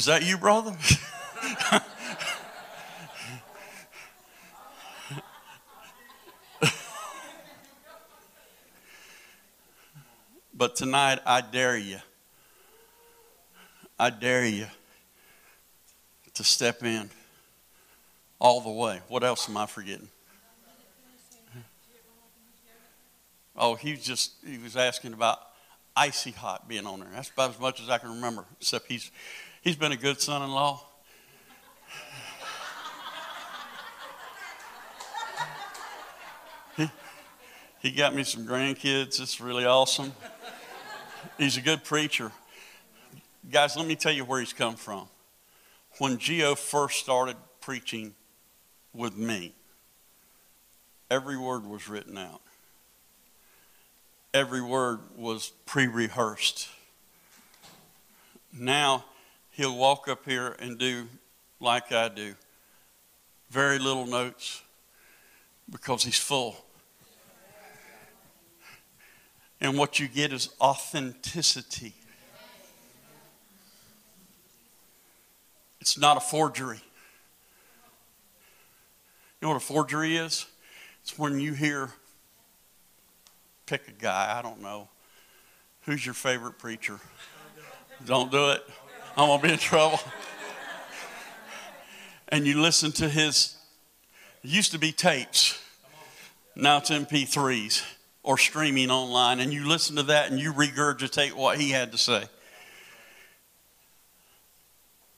[0.00, 0.74] Is that you, brother?
[10.54, 11.98] but tonight, I dare you
[13.98, 14.68] I dare you
[16.32, 17.10] to step in
[18.38, 19.00] all the way.
[19.08, 20.08] What else am I forgetting?
[23.54, 25.40] Oh, he just he was asking about
[25.94, 27.10] icy hot being on there.
[27.12, 28.46] That's about as much as I can remember.
[28.58, 29.10] Except he's
[29.62, 30.82] He's been a good son in law.
[36.78, 36.90] he,
[37.80, 39.20] he got me some grandkids.
[39.20, 40.14] It's really awesome.
[41.36, 42.32] He's a good preacher.
[43.50, 45.08] Guys, let me tell you where he's come from.
[45.98, 48.14] When Geo first started preaching
[48.94, 49.52] with me,
[51.10, 52.40] every word was written out,
[54.32, 56.68] every word was pre rehearsed.
[58.52, 59.04] Now,
[59.60, 61.06] he'll walk up here and do
[61.60, 62.34] like I do
[63.50, 64.62] very little notes
[65.68, 66.56] because he's full.
[69.60, 71.92] And what you get is authenticity.
[75.82, 76.80] It's not a forgery.
[79.42, 80.46] You know what a forgery is?
[81.02, 81.90] It's when you hear,
[83.66, 84.88] pick a guy, I don't know.
[85.82, 86.98] Who's your favorite preacher?
[88.06, 88.66] Don't do it.
[89.16, 90.00] I'm going to be in trouble.
[92.28, 93.56] and you listen to his,
[94.42, 95.60] used to be tapes,
[96.54, 97.84] now it's MP3s
[98.22, 101.98] or streaming online, and you listen to that and you regurgitate what he had to
[101.98, 102.24] say.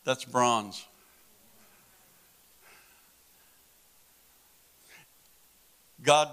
[0.04, 0.84] That's bronze.
[6.02, 6.28] God,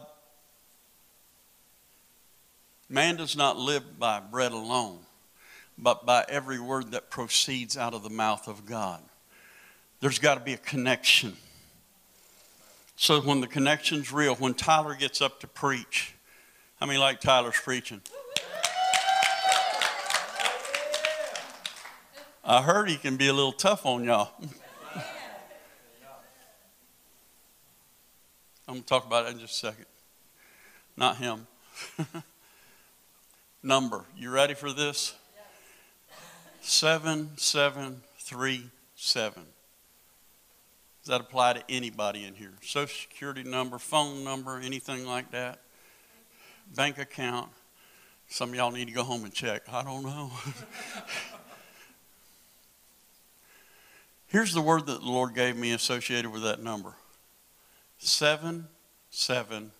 [2.89, 4.99] man does not live by bread alone,
[5.81, 9.01] but by every word that proceeds out of the mouth of God.
[10.01, 11.37] There's got to be a connection.
[12.97, 16.13] So when the connection's real, when Tyler gets up to preach,
[16.79, 18.01] how many like Tyler's preaching?
[22.43, 24.31] I heard he can be a little tough on y'all.
[28.67, 29.85] I'm going to talk about it in just a second.
[30.97, 31.47] Not him.
[33.63, 34.03] Number.
[34.17, 35.15] You ready for this?
[36.61, 39.45] 7737.
[41.01, 42.51] Does that apply to anybody in here?
[42.61, 45.59] Social security number, phone number, anything like that?
[46.75, 47.49] Bank account.
[48.27, 49.63] Some of y'all need to go home and check.
[49.71, 50.31] I don't know.
[54.27, 56.93] Here's the word that the Lord gave me associated with that number
[57.97, 58.67] seven,
[59.09, 59.71] seven,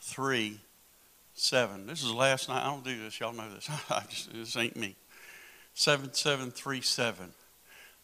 [0.00, 0.60] three,
[1.34, 1.86] seven.
[1.86, 2.64] This is last night.
[2.64, 3.18] I don't do this.
[3.18, 3.68] Y'all know this.
[4.08, 4.94] Just, this ain't me.
[5.74, 7.32] Seven, seven, three, seven.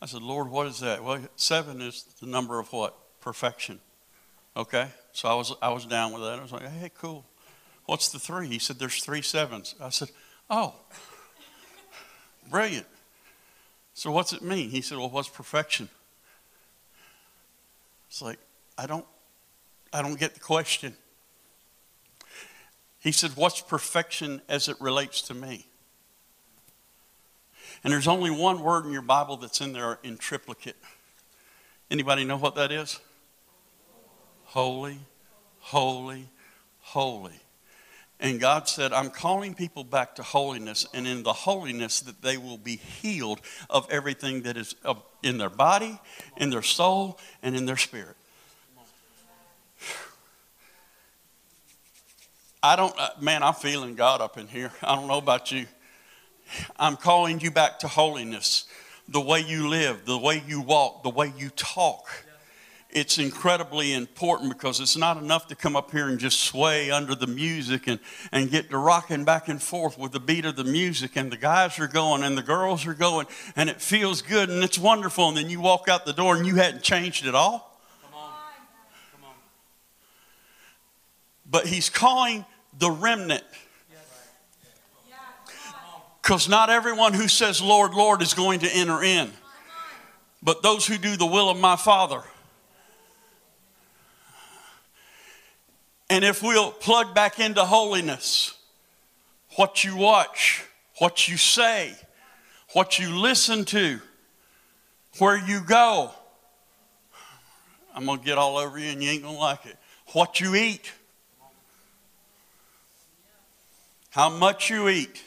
[0.00, 1.02] I said, Lord, what is that?
[1.02, 2.96] Well, seven is the number of what?
[3.20, 3.80] Perfection.
[4.56, 4.88] Okay?
[5.12, 6.38] So I was, I was down with that.
[6.38, 7.24] I was like, hey, cool.
[7.86, 8.48] What's the three?
[8.48, 9.74] He said, there's three sevens.
[9.80, 10.10] I said,
[10.50, 10.74] oh,
[12.50, 12.86] brilliant.
[13.96, 14.68] So what's it mean?
[14.68, 15.88] He said, Well, what's perfection?
[18.08, 18.38] It's like,
[18.76, 19.06] I don't
[19.90, 20.94] I don't get the question.
[23.00, 25.66] He said, What's perfection as it relates to me?
[27.86, 30.74] And there's only one word in your Bible that's in there in triplicate.
[31.88, 32.98] Anybody know what that is?
[34.46, 34.98] Holy,
[35.60, 36.28] holy,
[36.80, 37.40] holy.
[38.18, 42.36] And God said, I'm calling people back to holiness, and in the holiness that they
[42.36, 44.74] will be healed of everything that is
[45.22, 46.00] in their body,
[46.36, 48.16] in their soul, and in their spirit.
[52.64, 54.72] I don't, uh, man, I'm feeling God up in here.
[54.82, 55.66] I don't know about you.
[56.76, 58.64] I'm calling you back to holiness.
[59.08, 62.08] The way you live, the way you walk, the way you talk
[62.96, 67.14] it's incredibly important because it's not enough to come up here and just sway under
[67.14, 68.00] the music and,
[68.32, 71.36] and get to rocking back and forth with the beat of the music and the
[71.36, 75.28] guys are going and the girls are going and it feels good and it's wonderful
[75.28, 77.78] and then you walk out the door and you hadn't changed at all.
[78.02, 78.30] Come on.
[79.12, 79.34] Come on.
[81.44, 82.46] But he's calling
[82.78, 83.44] the remnant.
[86.26, 89.30] Because not everyone who says, Lord, Lord, is going to enter in.
[90.42, 92.20] But those who do the will of my Father.
[96.10, 98.58] And if we'll plug back into holiness,
[99.54, 100.64] what you watch,
[100.98, 101.94] what you say,
[102.72, 104.00] what you listen to,
[105.20, 106.10] where you go,
[107.94, 109.76] I'm going to get all over you and you ain't going to like it.
[110.06, 110.90] What you eat,
[114.10, 115.22] how much you eat.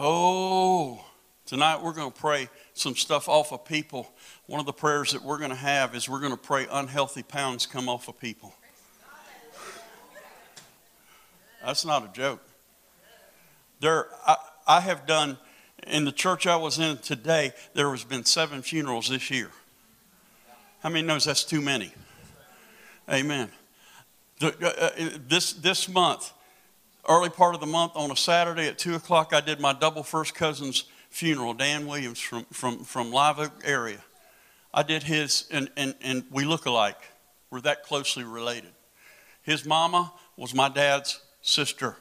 [0.00, 1.04] Oh,
[1.44, 4.08] tonight we're going to pray some stuff off of people.
[4.46, 7.24] One of the prayers that we're going to have is we're going to pray unhealthy
[7.24, 8.54] pounds come off of people.
[11.66, 12.40] That's not a joke.
[13.80, 14.36] There, I,
[14.68, 15.36] I have done
[15.84, 17.52] in the church I was in today.
[17.74, 19.50] There has been seven funerals this year.
[20.80, 21.92] How many knows that's too many?
[23.10, 23.50] Amen.
[24.38, 26.32] The, uh, uh, this this month,
[27.08, 30.02] early part of the month, on a Saturday at two o'clock, I did my double
[30.02, 31.54] first cousin's funeral.
[31.54, 34.02] Dan Williams from from from Live Oak area.
[34.72, 36.98] I did his, and and and we look alike.
[37.50, 38.70] We're that closely related.
[39.42, 41.96] His mama was my dad's sister.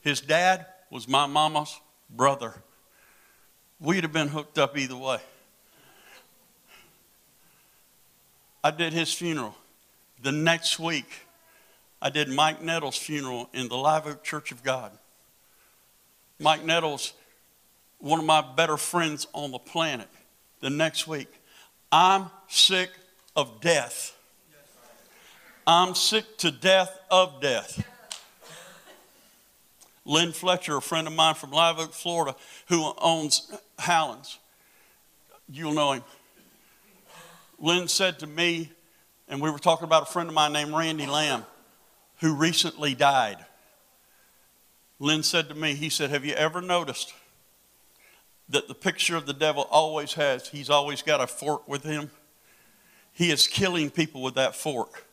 [0.00, 1.78] His dad was my mama's
[2.08, 2.54] brother.
[3.78, 5.18] We'd have been hooked up either way.
[8.64, 9.54] I did his funeral.
[10.22, 11.26] The next week,
[12.00, 14.92] I did Mike Nettles' funeral in the Live Oak Church of God.
[16.38, 17.12] Mike Nettles,
[17.98, 20.08] one of my better friends on the planet,
[20.60, 21.28] the next week.
[21.90, 22.90] I'm sick
[23.34, 24.16] of death.
[25.66, 27.84] I'm sick to death of death.
[30.04, 32.34] Lynn Fletcher, a friend of mine from Live Oak, Florida,
[32.68, 34.38] who owns Howlands,
[35.50, 36.04] you'll know him.
[37.58, 38.70] Lynn said to me,
[39.28, 41.44] and we were talking about a friend of mine named Randy Lamb,
[42.20, 43.38] who recently died.
[44.98, 47.14] Lynn said to me, he said, Have you ever noticed
[48.48, 52.10] that the picture of the devil always has, he's always got a fork with him?
[53.12, 55.04] He is killing people with that fork.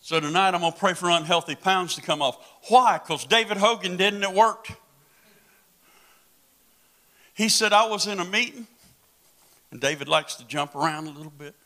[0.00, 2.38] So tonight I'm going to pray for unhealthy pounds to come off.
[2.68, 2.98] Why?
[2.98, 4.70] Because David Hogan didn't, it worked.
[7.34, 8.68] He said, I was in a meeting,
[9.72, 11.56] and David likes to jump around a little bit.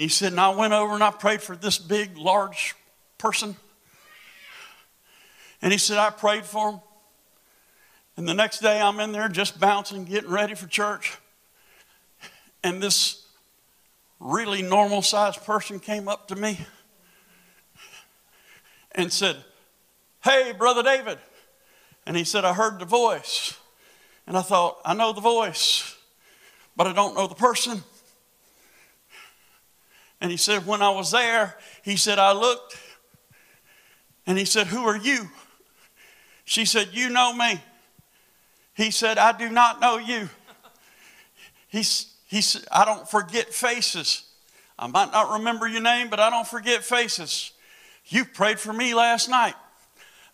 [0.00, 2.74] He said, and I went over and I prayed for this big, large
[3.18, 3.54] person.
[5.60, 6.80] And he said, I prayed for him.
[8.16, 11.18] And the next day I'm in there just bouncing, getting ready for church.
[12.64, 13.26] And this
[14.20, 16.58] really normal sized person came up to me
[18.92, 19.36] and said,
[20.24, 21.18] Hey, Brother David.
[22.06, 23.54] And he said, I heard the voice.
[24.26, 25.94] And I thought, I know the voice,
[26.74, 27.82] but I don't know the person.
[30.20, 32.76] And he said, When I was there, he said, I looked
[34.26, 35.28] and he said, Who are you?
[36.44, 37.60] She said, You know me.
[38.74, 40.28] He said, I do not know you.
[41.68, 41.84] He,
[42.26, 44.24] he said, I don't forget faces.
[44.78, 47.52] I might not remember your name, but I don't forget faces.
[48.06, 49.54] You prayed for me last night.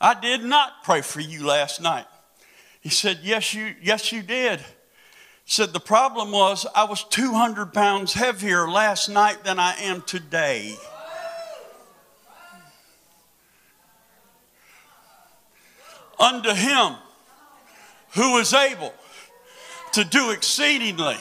[0.01, 2.07] I did not pray for you last night.
[2.81, 4.61] He said, Yes, you, yes, you did.
[5.49, 10.75] Said, The problem was I was 200 pounds heavier last night than I am today.
[16.19, 16.95] Unto him
[18.15, 18.93] who is able
[19.93, 21.17] to do exceedingly,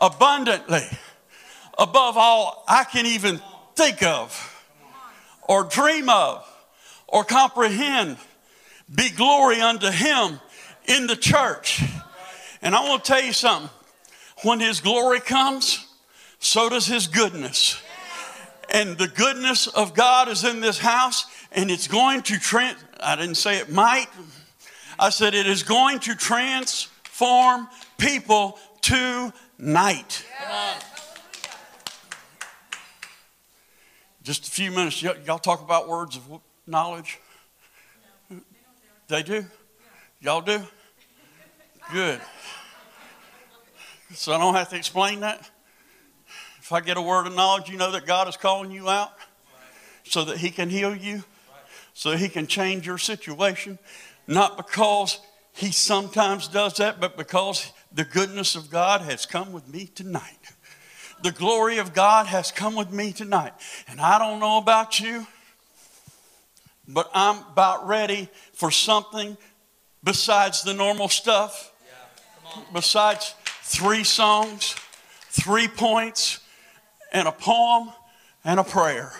[0.00, 0.86] abundantly,
[1.78, 3.40] above all I can even
[3.76, 4.56] think of
[5.42, 6.44] or dream of
[7.06, 8.16] or comprehend,
[8.92, 10.40] be glory unto him
[10.86, 11.82] in the church.
[12.62, 13.70] And I want to tell you something.
[14.42, 15.86] When his glory comes,
[16.38, 17.80] so does his goodness.
[18.72, 22.78] And the goodness of God is in this house, and it's going to trans.
[23.00, 24.06] I didn't say it might.
[24.98, 30.24] I said it is going to transform people tonight.
[34.22, 35.02] Just a few minutes.
[35.02, 37.18] y'all talk about words of knowledge?
[39.08, 39.44] They do?
[40.20, 40.62] Y'all do?
[41.92, 42.20] Good.
[44.12, 45.48] So I don't have to explain that.
[46.58, 49.12] If I get a word of knowledge, you know that God is calling you out
[50.02, 51.22] so that He can heal you,
[51.94, 53.78] so He can change your situation.
[54.26, 55.20] Not because
[55.52, 60.38] He sometimes does that, but because the goodness of God has come with me tonight.
[61.22, 63.52] The glory of God has come with me tonight.
[63.86, 65.26] And I don't know about you,
[66.88, 69.36] but I'm about ready for something
[70.02, 73.34] besides the normal stuff, yeah, besides
[73.70, 74.74] three songs,
[75.28, 76.40] three points,
[77.12, 77.90] and a poem
[78.44, 79.12] and a prayer.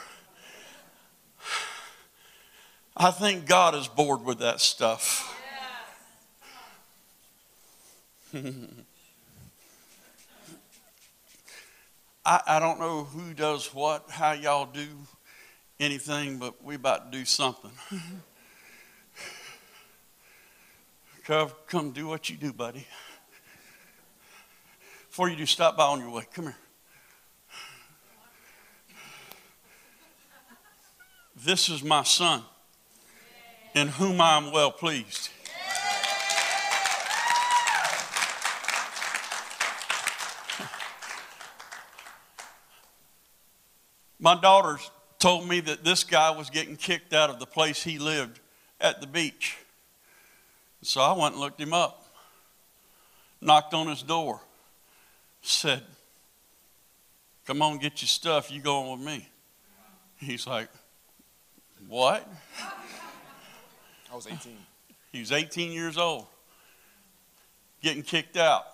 [2.97, 5.37] I think God is bored with that stuff.
[8.35, 8.41] I,
[12.25, 14.89] I don't know who does what, how y'all do
[15.79, 17.71] anything, but we about to do something.
[21.25, 22.89] come, come do what you do, buddy.
[25.11, 26.23] Before you do, stop by on your way.
[26.33, 26.57] Come here.
[31.35, 32.45] This is my son,
[33.75, 35.31] in whom I am well pleased.
[44.21, 47.99] My daughters told me that this guy was getting kicked out of the place he
[47.99, 48.39] lived
[48.81, 49.57] at the beach.
[50.83, 52.07] So I went and looked him up,
[53.41, 54.41] knocked on his door,
[55.43, 55.83] said,
[57.47, 58.51] Come on, get your stuff.
[58.51, 59.29] You going with me.
[60.17, 60.69] He's like,
[61.89, 62.29] What?
[64.13, 64.57] I was 18.
[65.13, 66.27] He was 18 years old,
[67.83, 68.65] getting kicked out,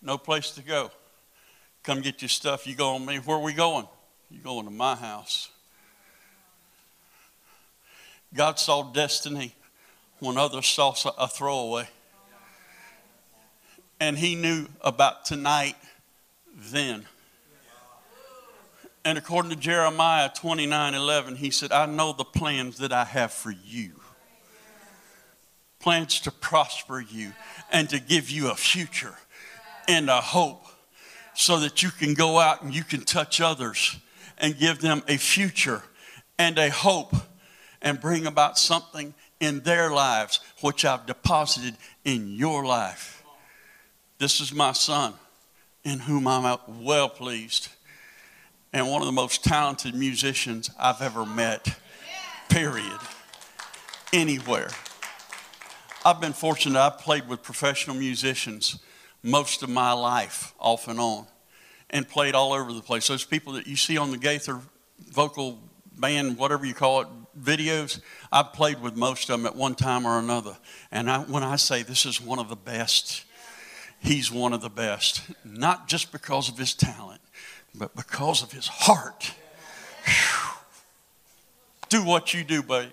[0.00, 0.90] no place to go.
[1.82, 2.66] Come get your stuff.
[2.66, 3.16] You going on me.
[3.18, 3.86] Where are we going?
[4.30, 5.48] You going to my house.
[8.34, 9.54] God saw destiny
[10.20, 11.88] when others saw a throwaway.
[14.00, 15.76] And he knew about tonight
[16.56, 17.06] then.
[19.04, 23.32] And according to Jeremiah 29 11, he said, I know the plans that I have
[23.32, 23.92] for you
[25.80, 27.32] plans to prosper you
[27.72, 29.14] and to give you a future
[29.88, 30.66] and a hope
[31.34, 33.98] so that you can go out and you can touch others
[34.38, 35.82] and give them a future
[36.38, 37.14] and a hope
[37.82, 43.19] and bring about something in their lives which I've deposited in your life.
[44.20, 45.14] This is my son
[45.82, 47.70] in whom I'm well pleased
[48.70, 51.74] and one of the most talented musicians I've ever met,
[52.50, 52.98] period,
[54.12, 54.68] anywhere.
[56.04, 58.78] I've been fortunate, I've played with professional musicians
[59.22, 61.26] most of my life, off and on,
[61.88, 63.08] and played all over the place.
[63.08, 64.60] Those people that you see on the Gaither
[64.98, 65.58] vocal
[65.98, 67.08] band, whatever you call it,
[67.40, 70.58] videos, I've played with most of them at one time or another.
[70.92, 73.24] And I, when I say this is one of the best,
[74.00, 77.20] he's one of the best, not just because of his talent,
[77.74, 79.32] but because of his heart.
[80.04, 80.50] Whew.
[81.88, 82.90] Do what you do, babe.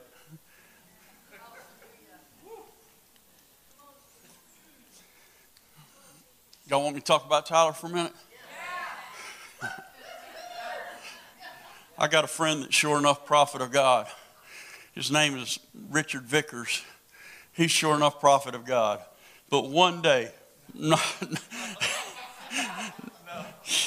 [6.70, 8.14] Y'all want me to talk about Tyler for a minute?
[11.98, 14.08] I got a friend that's sure enough prophet of God.
[14.94, 16.84] His name is Richard Vickers.
[17.54, 19.00] He's sure enough prophet of God.
[19.50, 20.32] But one day,
[20.74, 21.02] not,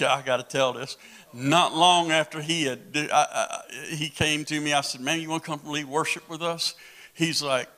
[0.01, 0.97] yeah, I got to tell this.
[1.33, 3.63] Not long after he had, I, I,
[3.95, 4.73] he came to me.
[4.73, 6.75] I said, "Man, you want to come lead worship with us?"
[7.15, 7.69] He's like,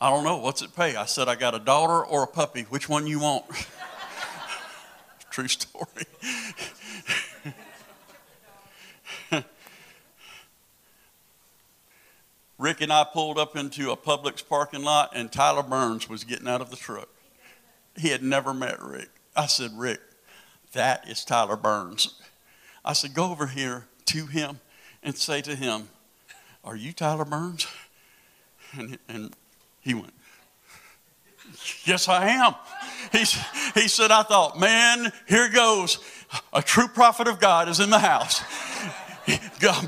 [0.00, 0.38] "I don't know.
[0.38, 2.62] What's it pay?" I said, "I got a daughter or a puppy.
[2.62, 3.44] Which one you want?"
[5.30, 5.86] True story.
[12.58, 16.48] Rick and I pulled up into a Publix parking lot, and Tyler Burns was getting
[16.48, 17.08] out of the truck.
[17.98, 19.10] He had never met Rick.
[19.36, 20.00] I said, Rick,
[20.72, 22.20] that is Tyler Burns.
[22.84, 24.60] I said, go over here to him
[25.02, 25.88] and say to him,
[26.64, 27.66] Are you Tyler Burns?
[28.72, 29.34] And, and
[29.80, 30.12] he went,
[31.84, 32.54] Yes, I am.
[33.12, 33.24] He,
[33.80, 35.98] he said, I thought, man, here goes.
[36.52, 38.42] A true prophet of God is in the house.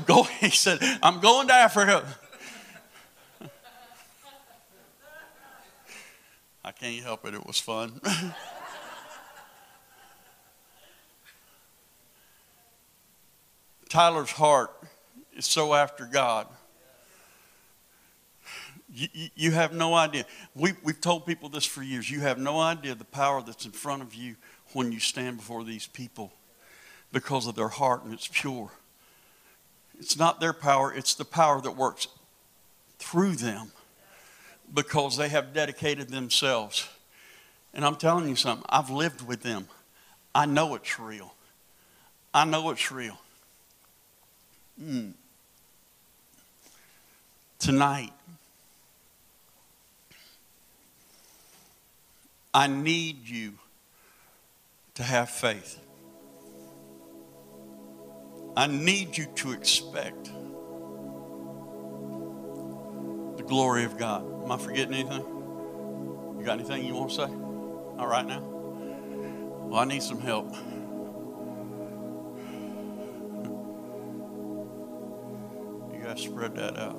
[0.05, 2.05] Going, he said, I'm going to Africa.
[6.63, 7.33] I can't help it.
[7.33, 7.99] It was fun.
[13.89, 14.71] Tyler's heart
[15.35, 16.47] is so after God.
[18.93, 20.25] You, you, have no idea.
[20.53, 22.11] We, we've told people this for years.
[22.11, 24.35] You have no idea the power that's in front of you
[24.73, 26.31] when you stand before these people
[27.11, 28.71] because of their heart and it's pure.
[29.99, 32.07] It's not their power, it's the power that works
[32.99, 33.71] through them
[34.73, 36.87] because they have dedicated themselves.
[37.73, 39.67] And I'm telling you something, I've lived with them.
[40.33, 41.33] I know it's real.
[42.33, 43.19] I know it's real.
[44.81, 45.13] Mm.
[47.59, 48.13] Tonight,
[52.53, 53.53] I need you
[54.95, 55.79] to have faith.
[58.57, 60.31] I need you to expect
[63.51, 64.23] glory of God.
[64.45, 65.25] Am I forgetting anything?
[66.39, 67.23] You got anything you want to say?
[67.23, 68.39] All right now?
[68.39, 70.55] Well, I need some help.
[75.93, 76.95] You guys spread that out.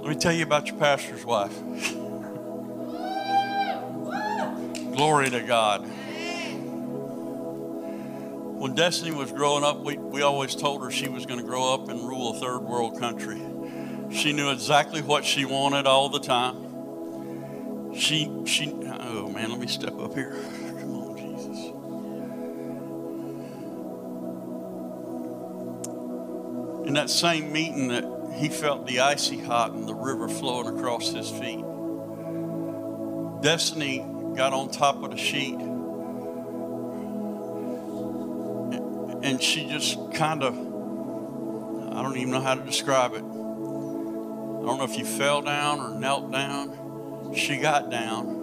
[0.00, 1.52] Let me tell you about your pastor's wife.
[4.96, 5.86] Glory to God.
[8.64, 11.74] When Destiny was growing up, we, we always told her she was going to grow
[11.74, 13.38] up and rule a third world country.
[14.10, 17.94] She knew exactly what she wanted all the time.
[17.94, 20.30] She, she, oh man, let me step up here.
[20.80, 21.58] Come on, Jesus.
[26.88, 31.12] In that same meeting that he felt the icy hot and the river flowing across
[31.12, 31.66] his feet.
[33.42, 35.58] Destiny got on top of the sheet
[39.24, 43.22] and she just kind of, I don't even know how to describe it.
[43.22, 47.32] I don't know if you fell down or knelt down.
[47.34, 48.42] She got down.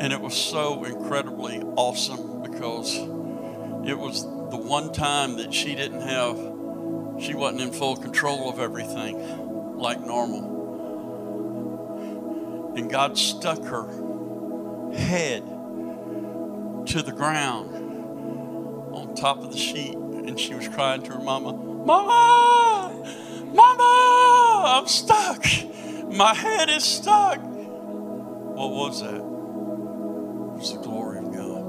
[0.00, 6.02] And it was so incredibly awesome because it was the one time that she didn't
[6.02, 6.36] have
[7.20, 9.76] she wasn't in full control of everything.
[9.76, 10.56] like normal.
[12.76, 13.88] And God stuck her
[14.92, 15.42] head
[16.86, 17.77] to the ground
[19.18, 22.92] top of the sheet, and she was crying to her mama, Mama!
[23.52, 24.78] Mama!
[24.78, 25.44] I'm stuck!
[26.12, 27.40] My head is stuck!
[27.40, 29.14] What was that?
[29.14, 31.64] It was the glory of God.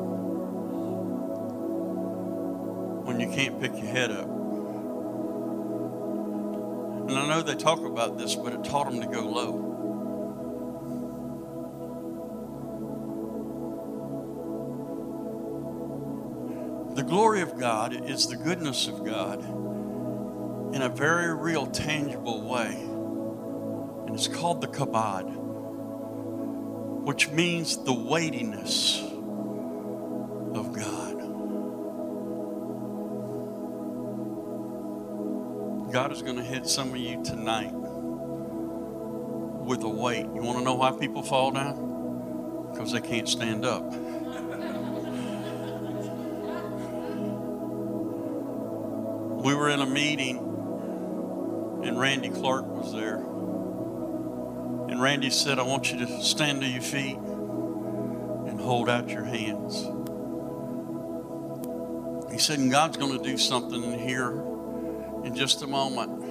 [3.06, 4.28] When you can't pick your head up.
[7.10, 9.69] And I know they talk about this, but it taught them to go low.
[17.10, 19.44] Glory of God is the goodness of God
[20.76, 22.76] in a very real, tangible way.
[24.06, 25.26] And it's called the kabod,
[27.04, 29.02] which means the weightiness
[30.54, 31.16] of God.
[35.92, 37.72] God is going to hit some of you tonight
[39.66, 40.28] with a weight.
[40.28, 42.70] You want to know why people fall down?
[42.72, 43.92] Because they can't stand up.
[49.80, 50.38] In a meeting
[51.84, 53.16] and Randy Clark was there.
[54.90, 59.24] And Randy said, I want you to stand to your feet and hold out your
[59.24, 59.84] hands.
[62.32, 64.32] He said, and God's going to do something in here
[65.24, 66.24] in just a moment.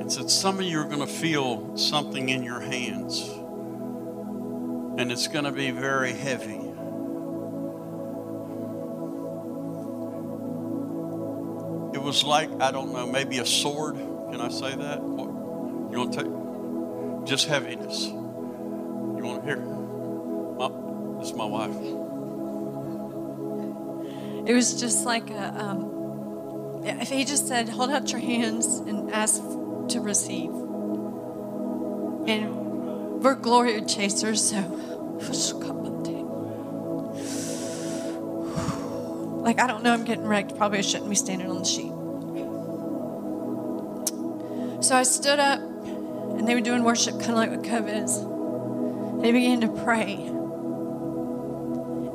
[0.00, 3.28] And said, some of you are going to feel something in your hands.
[4.98, 6.71] And it's going to be very heavy.
[12.12, 13.94] Was like, I don't know, maybe a sword.
[13.94, 14.98] Can I say that?
[14.98, 16.30] You want to take
[17.26, 18.04] just heaviness?
[18.04, 19.56] You want to hear?
[19.56, 21.74] Mom, this is my wife.
[24.46, 29.10] It was just like a, um, if he just said, hold out your hands and
[29.10, 30.50] ask to receive.
[32.28, 34.58] And we're glory chasers, so
[39.40, 40.58] like I don't know, I'm getting wrecked.
[40.58, 41.91] Probably I shouldn't be standing on the sheet.
[44.92, 48.20] So I stood up, and they were doing worship kind of like what Cove is.
[49.22, 50.16] They began to pray.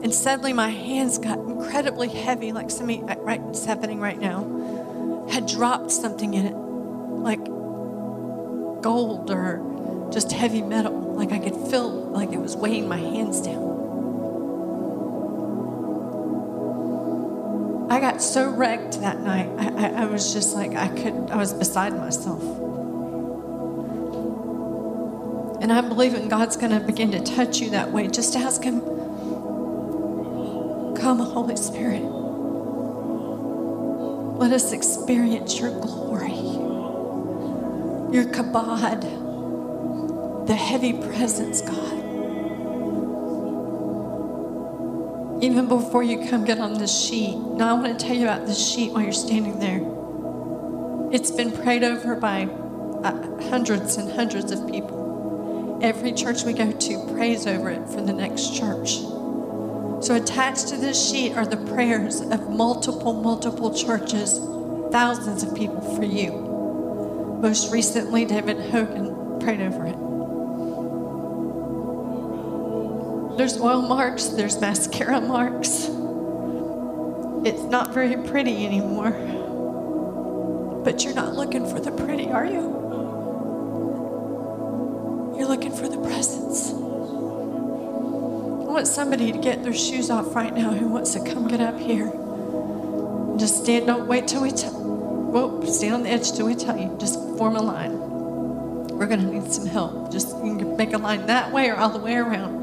[0.03, 5.25] And suddenly my hands got incredibly heavy, like something right, it's happening right now.
[5.31, 7.43] Had dropped something in it, like
[8.83, 10.93] gold or just heavy metal.
[11.15, 13.66] Like I could feel like it was weighing my hands down.
[17.89, 19.49] I got so wrecked that night.
[19.57, 22.43] I, I, I was just like I couldn't, I was beside myself.
[25.61, 28.07] And I'm believing God's going to begin to touch you that way.
[28.07, 28.81] Just ask Him,
[30.95, 32.03] Come, Holy Spirit.
[34.37, 36.35] Let us experience your glory,
[38.13, 39.01] your kabod,
[40.45, 41.96] the heavy presence, God.
[45.39, 48.47] Even before you come get on this sheet, now I want to tell you about
[48.47, 49.81] this sheet while you're standing there.
[51.13, 52.45] It's been prayed over by
[53.03, 55.79] uh, hundreds and hundreds of people.
[55.83, 58.97] Every church we go to prays over it for the next church.
[60.03, 64.39] So, attached to this sheet are the prayers of multiple, multiple churches,
[64.91, 66.31] thousands of people for you.
[67.41, 70.06] Most recently, David Hogan prayed over it.
[73.37, 75.89] There's oil marks, there's mascara marks.
[77.45, 79.11] It's not very pretty anymore.
[80.83, 82.61] But you're not looking for the pretty, are you?
[85.37, 86.71] You're looking for the presence.
[86.71, 86.73] I
[88.71, 91.79] want somebody to get their shoes off right now who wants to come get up
[91.79, 92.11] here.
[93.37, 94.73] Just stand, don't wait till we tell.
[94.73, 96.97] Whoa, stand on the edge till we tell you.
[96.99, 97.99] Just form a line.
[98.97, 100.11] We're to need some help.
[100.11, 102.56] Just you can make a line that way or all the way around.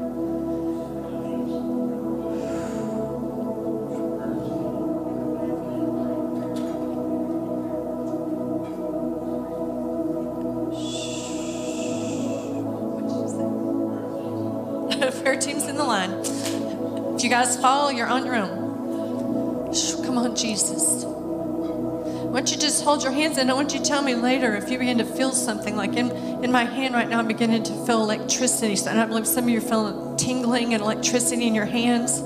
[18.05, 19.73] You're on your own.
[20.05, 21.03] Come on, Jesus.
[21.05, 24.55] Why don't you just hold your hands and I want you to tell me later
[24.55, 26.11] if you begin to feel something like in,
[26.43, 28.75] in my hand right now, I'm beginning to feel electricity.
[28.75, 32.19] So, I believe some of you are feeling tingling and electricity in your hands,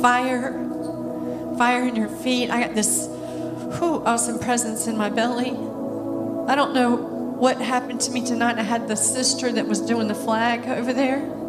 [0.00, 0.52] fire,
[1.58, 2.50] fire in your feet.
[2.50, 3.08] I got this
[3.78, 5.50] whew, awesome presence in my belly.
[6.48, 8.58] I don't know what happened to me tonight.
[8.58, 11.41] I had the sister that was doing the flag over there.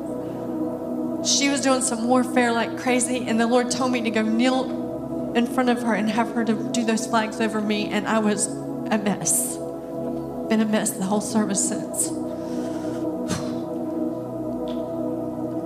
[1.26, 5.34] She was doing some warfare like crazy, and the Lord told me to go kneel
[5.36, 8.20] in front of her and have her to do those flags over me, and I
[8.20, 9.58] was a mess.
[10.50, 12.08] been a mess the whole service since.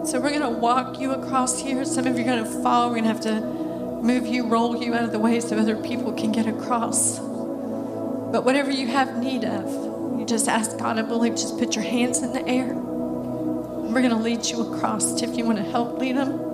[0.10, 1.84] So we're gonna walk you across here.
[1.84, 2.90] Some of you are gonna fall.
[2.90, 6.14] We're gonna have to move you, roll you out of the way so other people
[6.14, 7.20] can get across.
[7.20, 9.66] But whatever you have need of,
[10.20, 12.76] you just ask God, I believe, just put your hands in the air.
[13.98, 15.24] We're gonna lead you across.
[15.24, 16.47] If you wanna help lead them.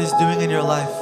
[0.00, 0.99] Lord is doing in your life.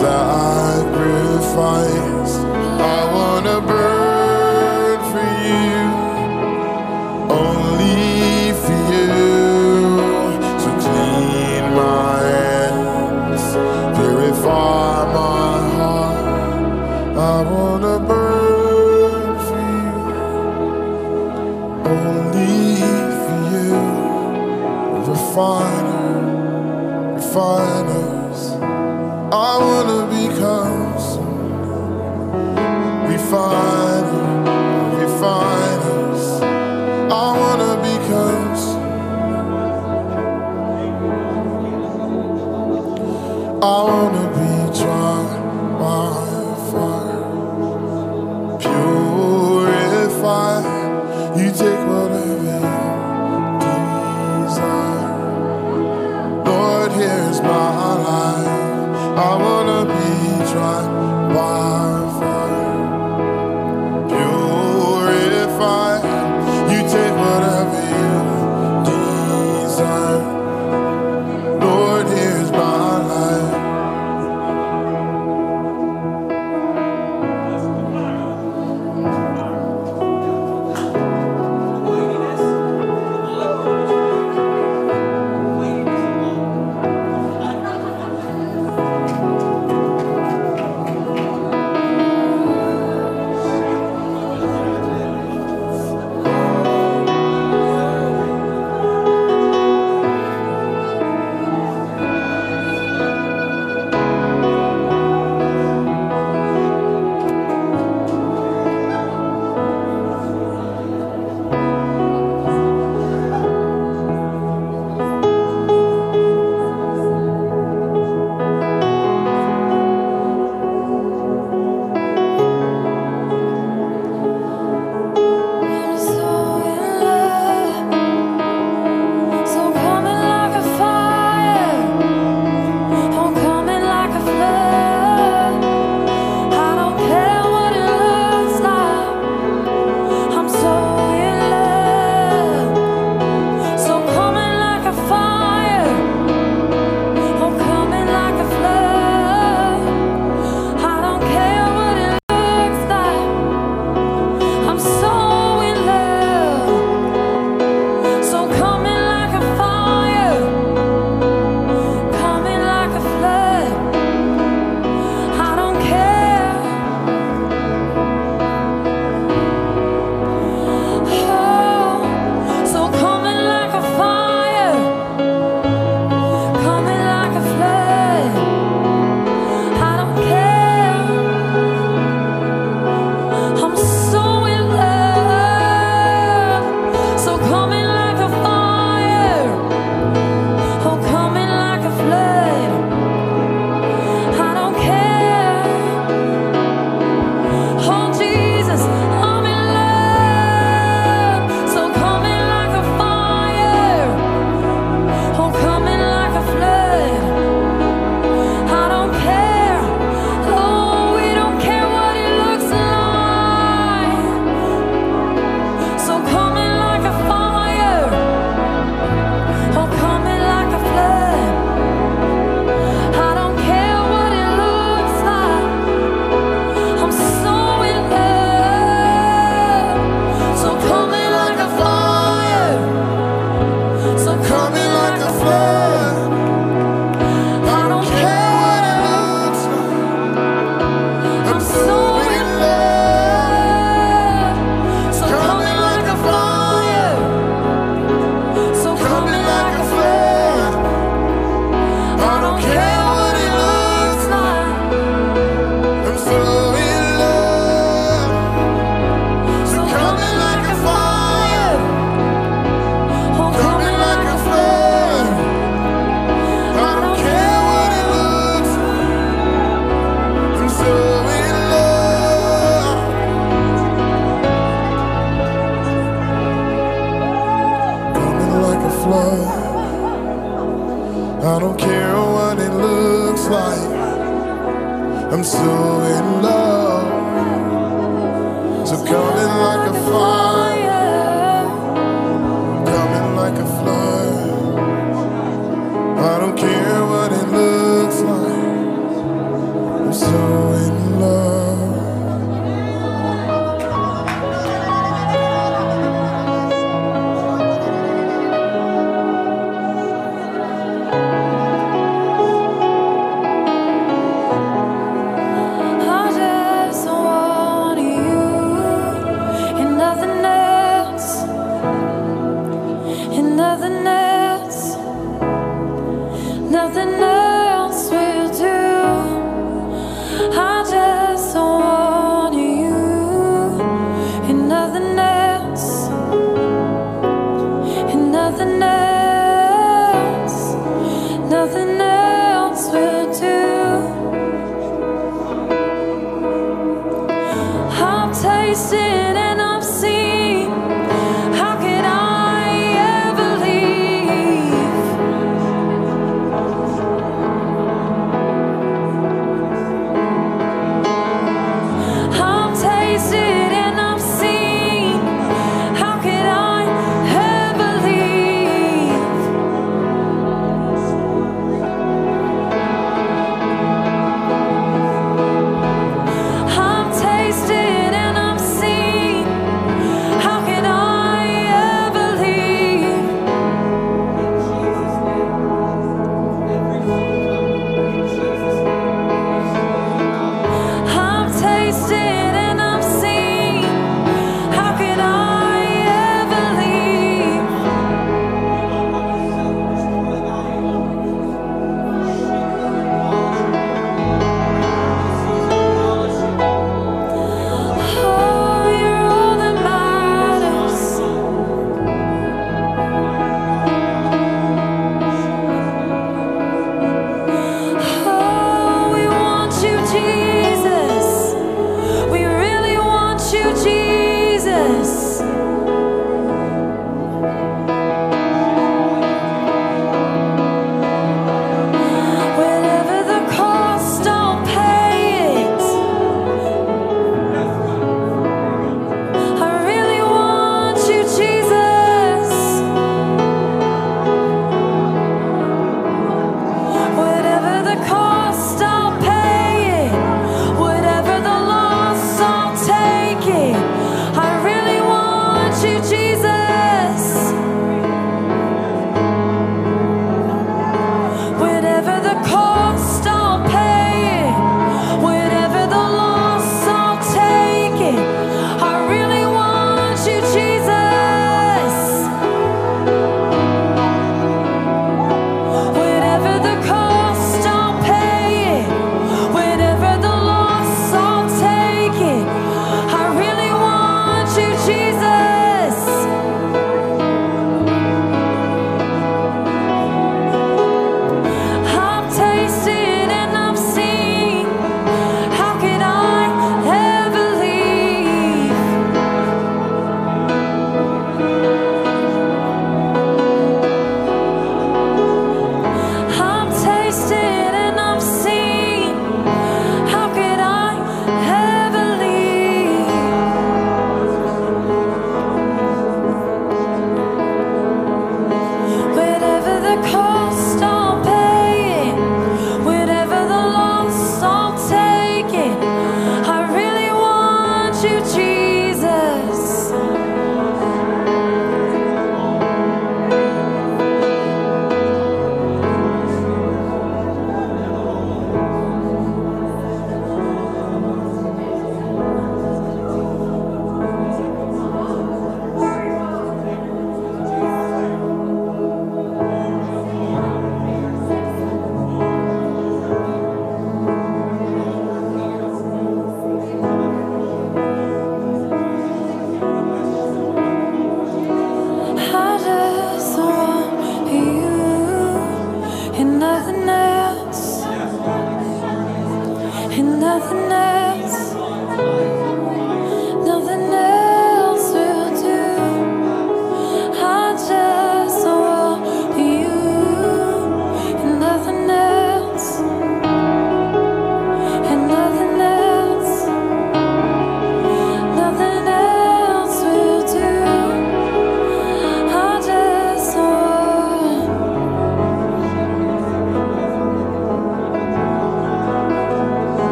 [0.00, 1.90] Sacrifice.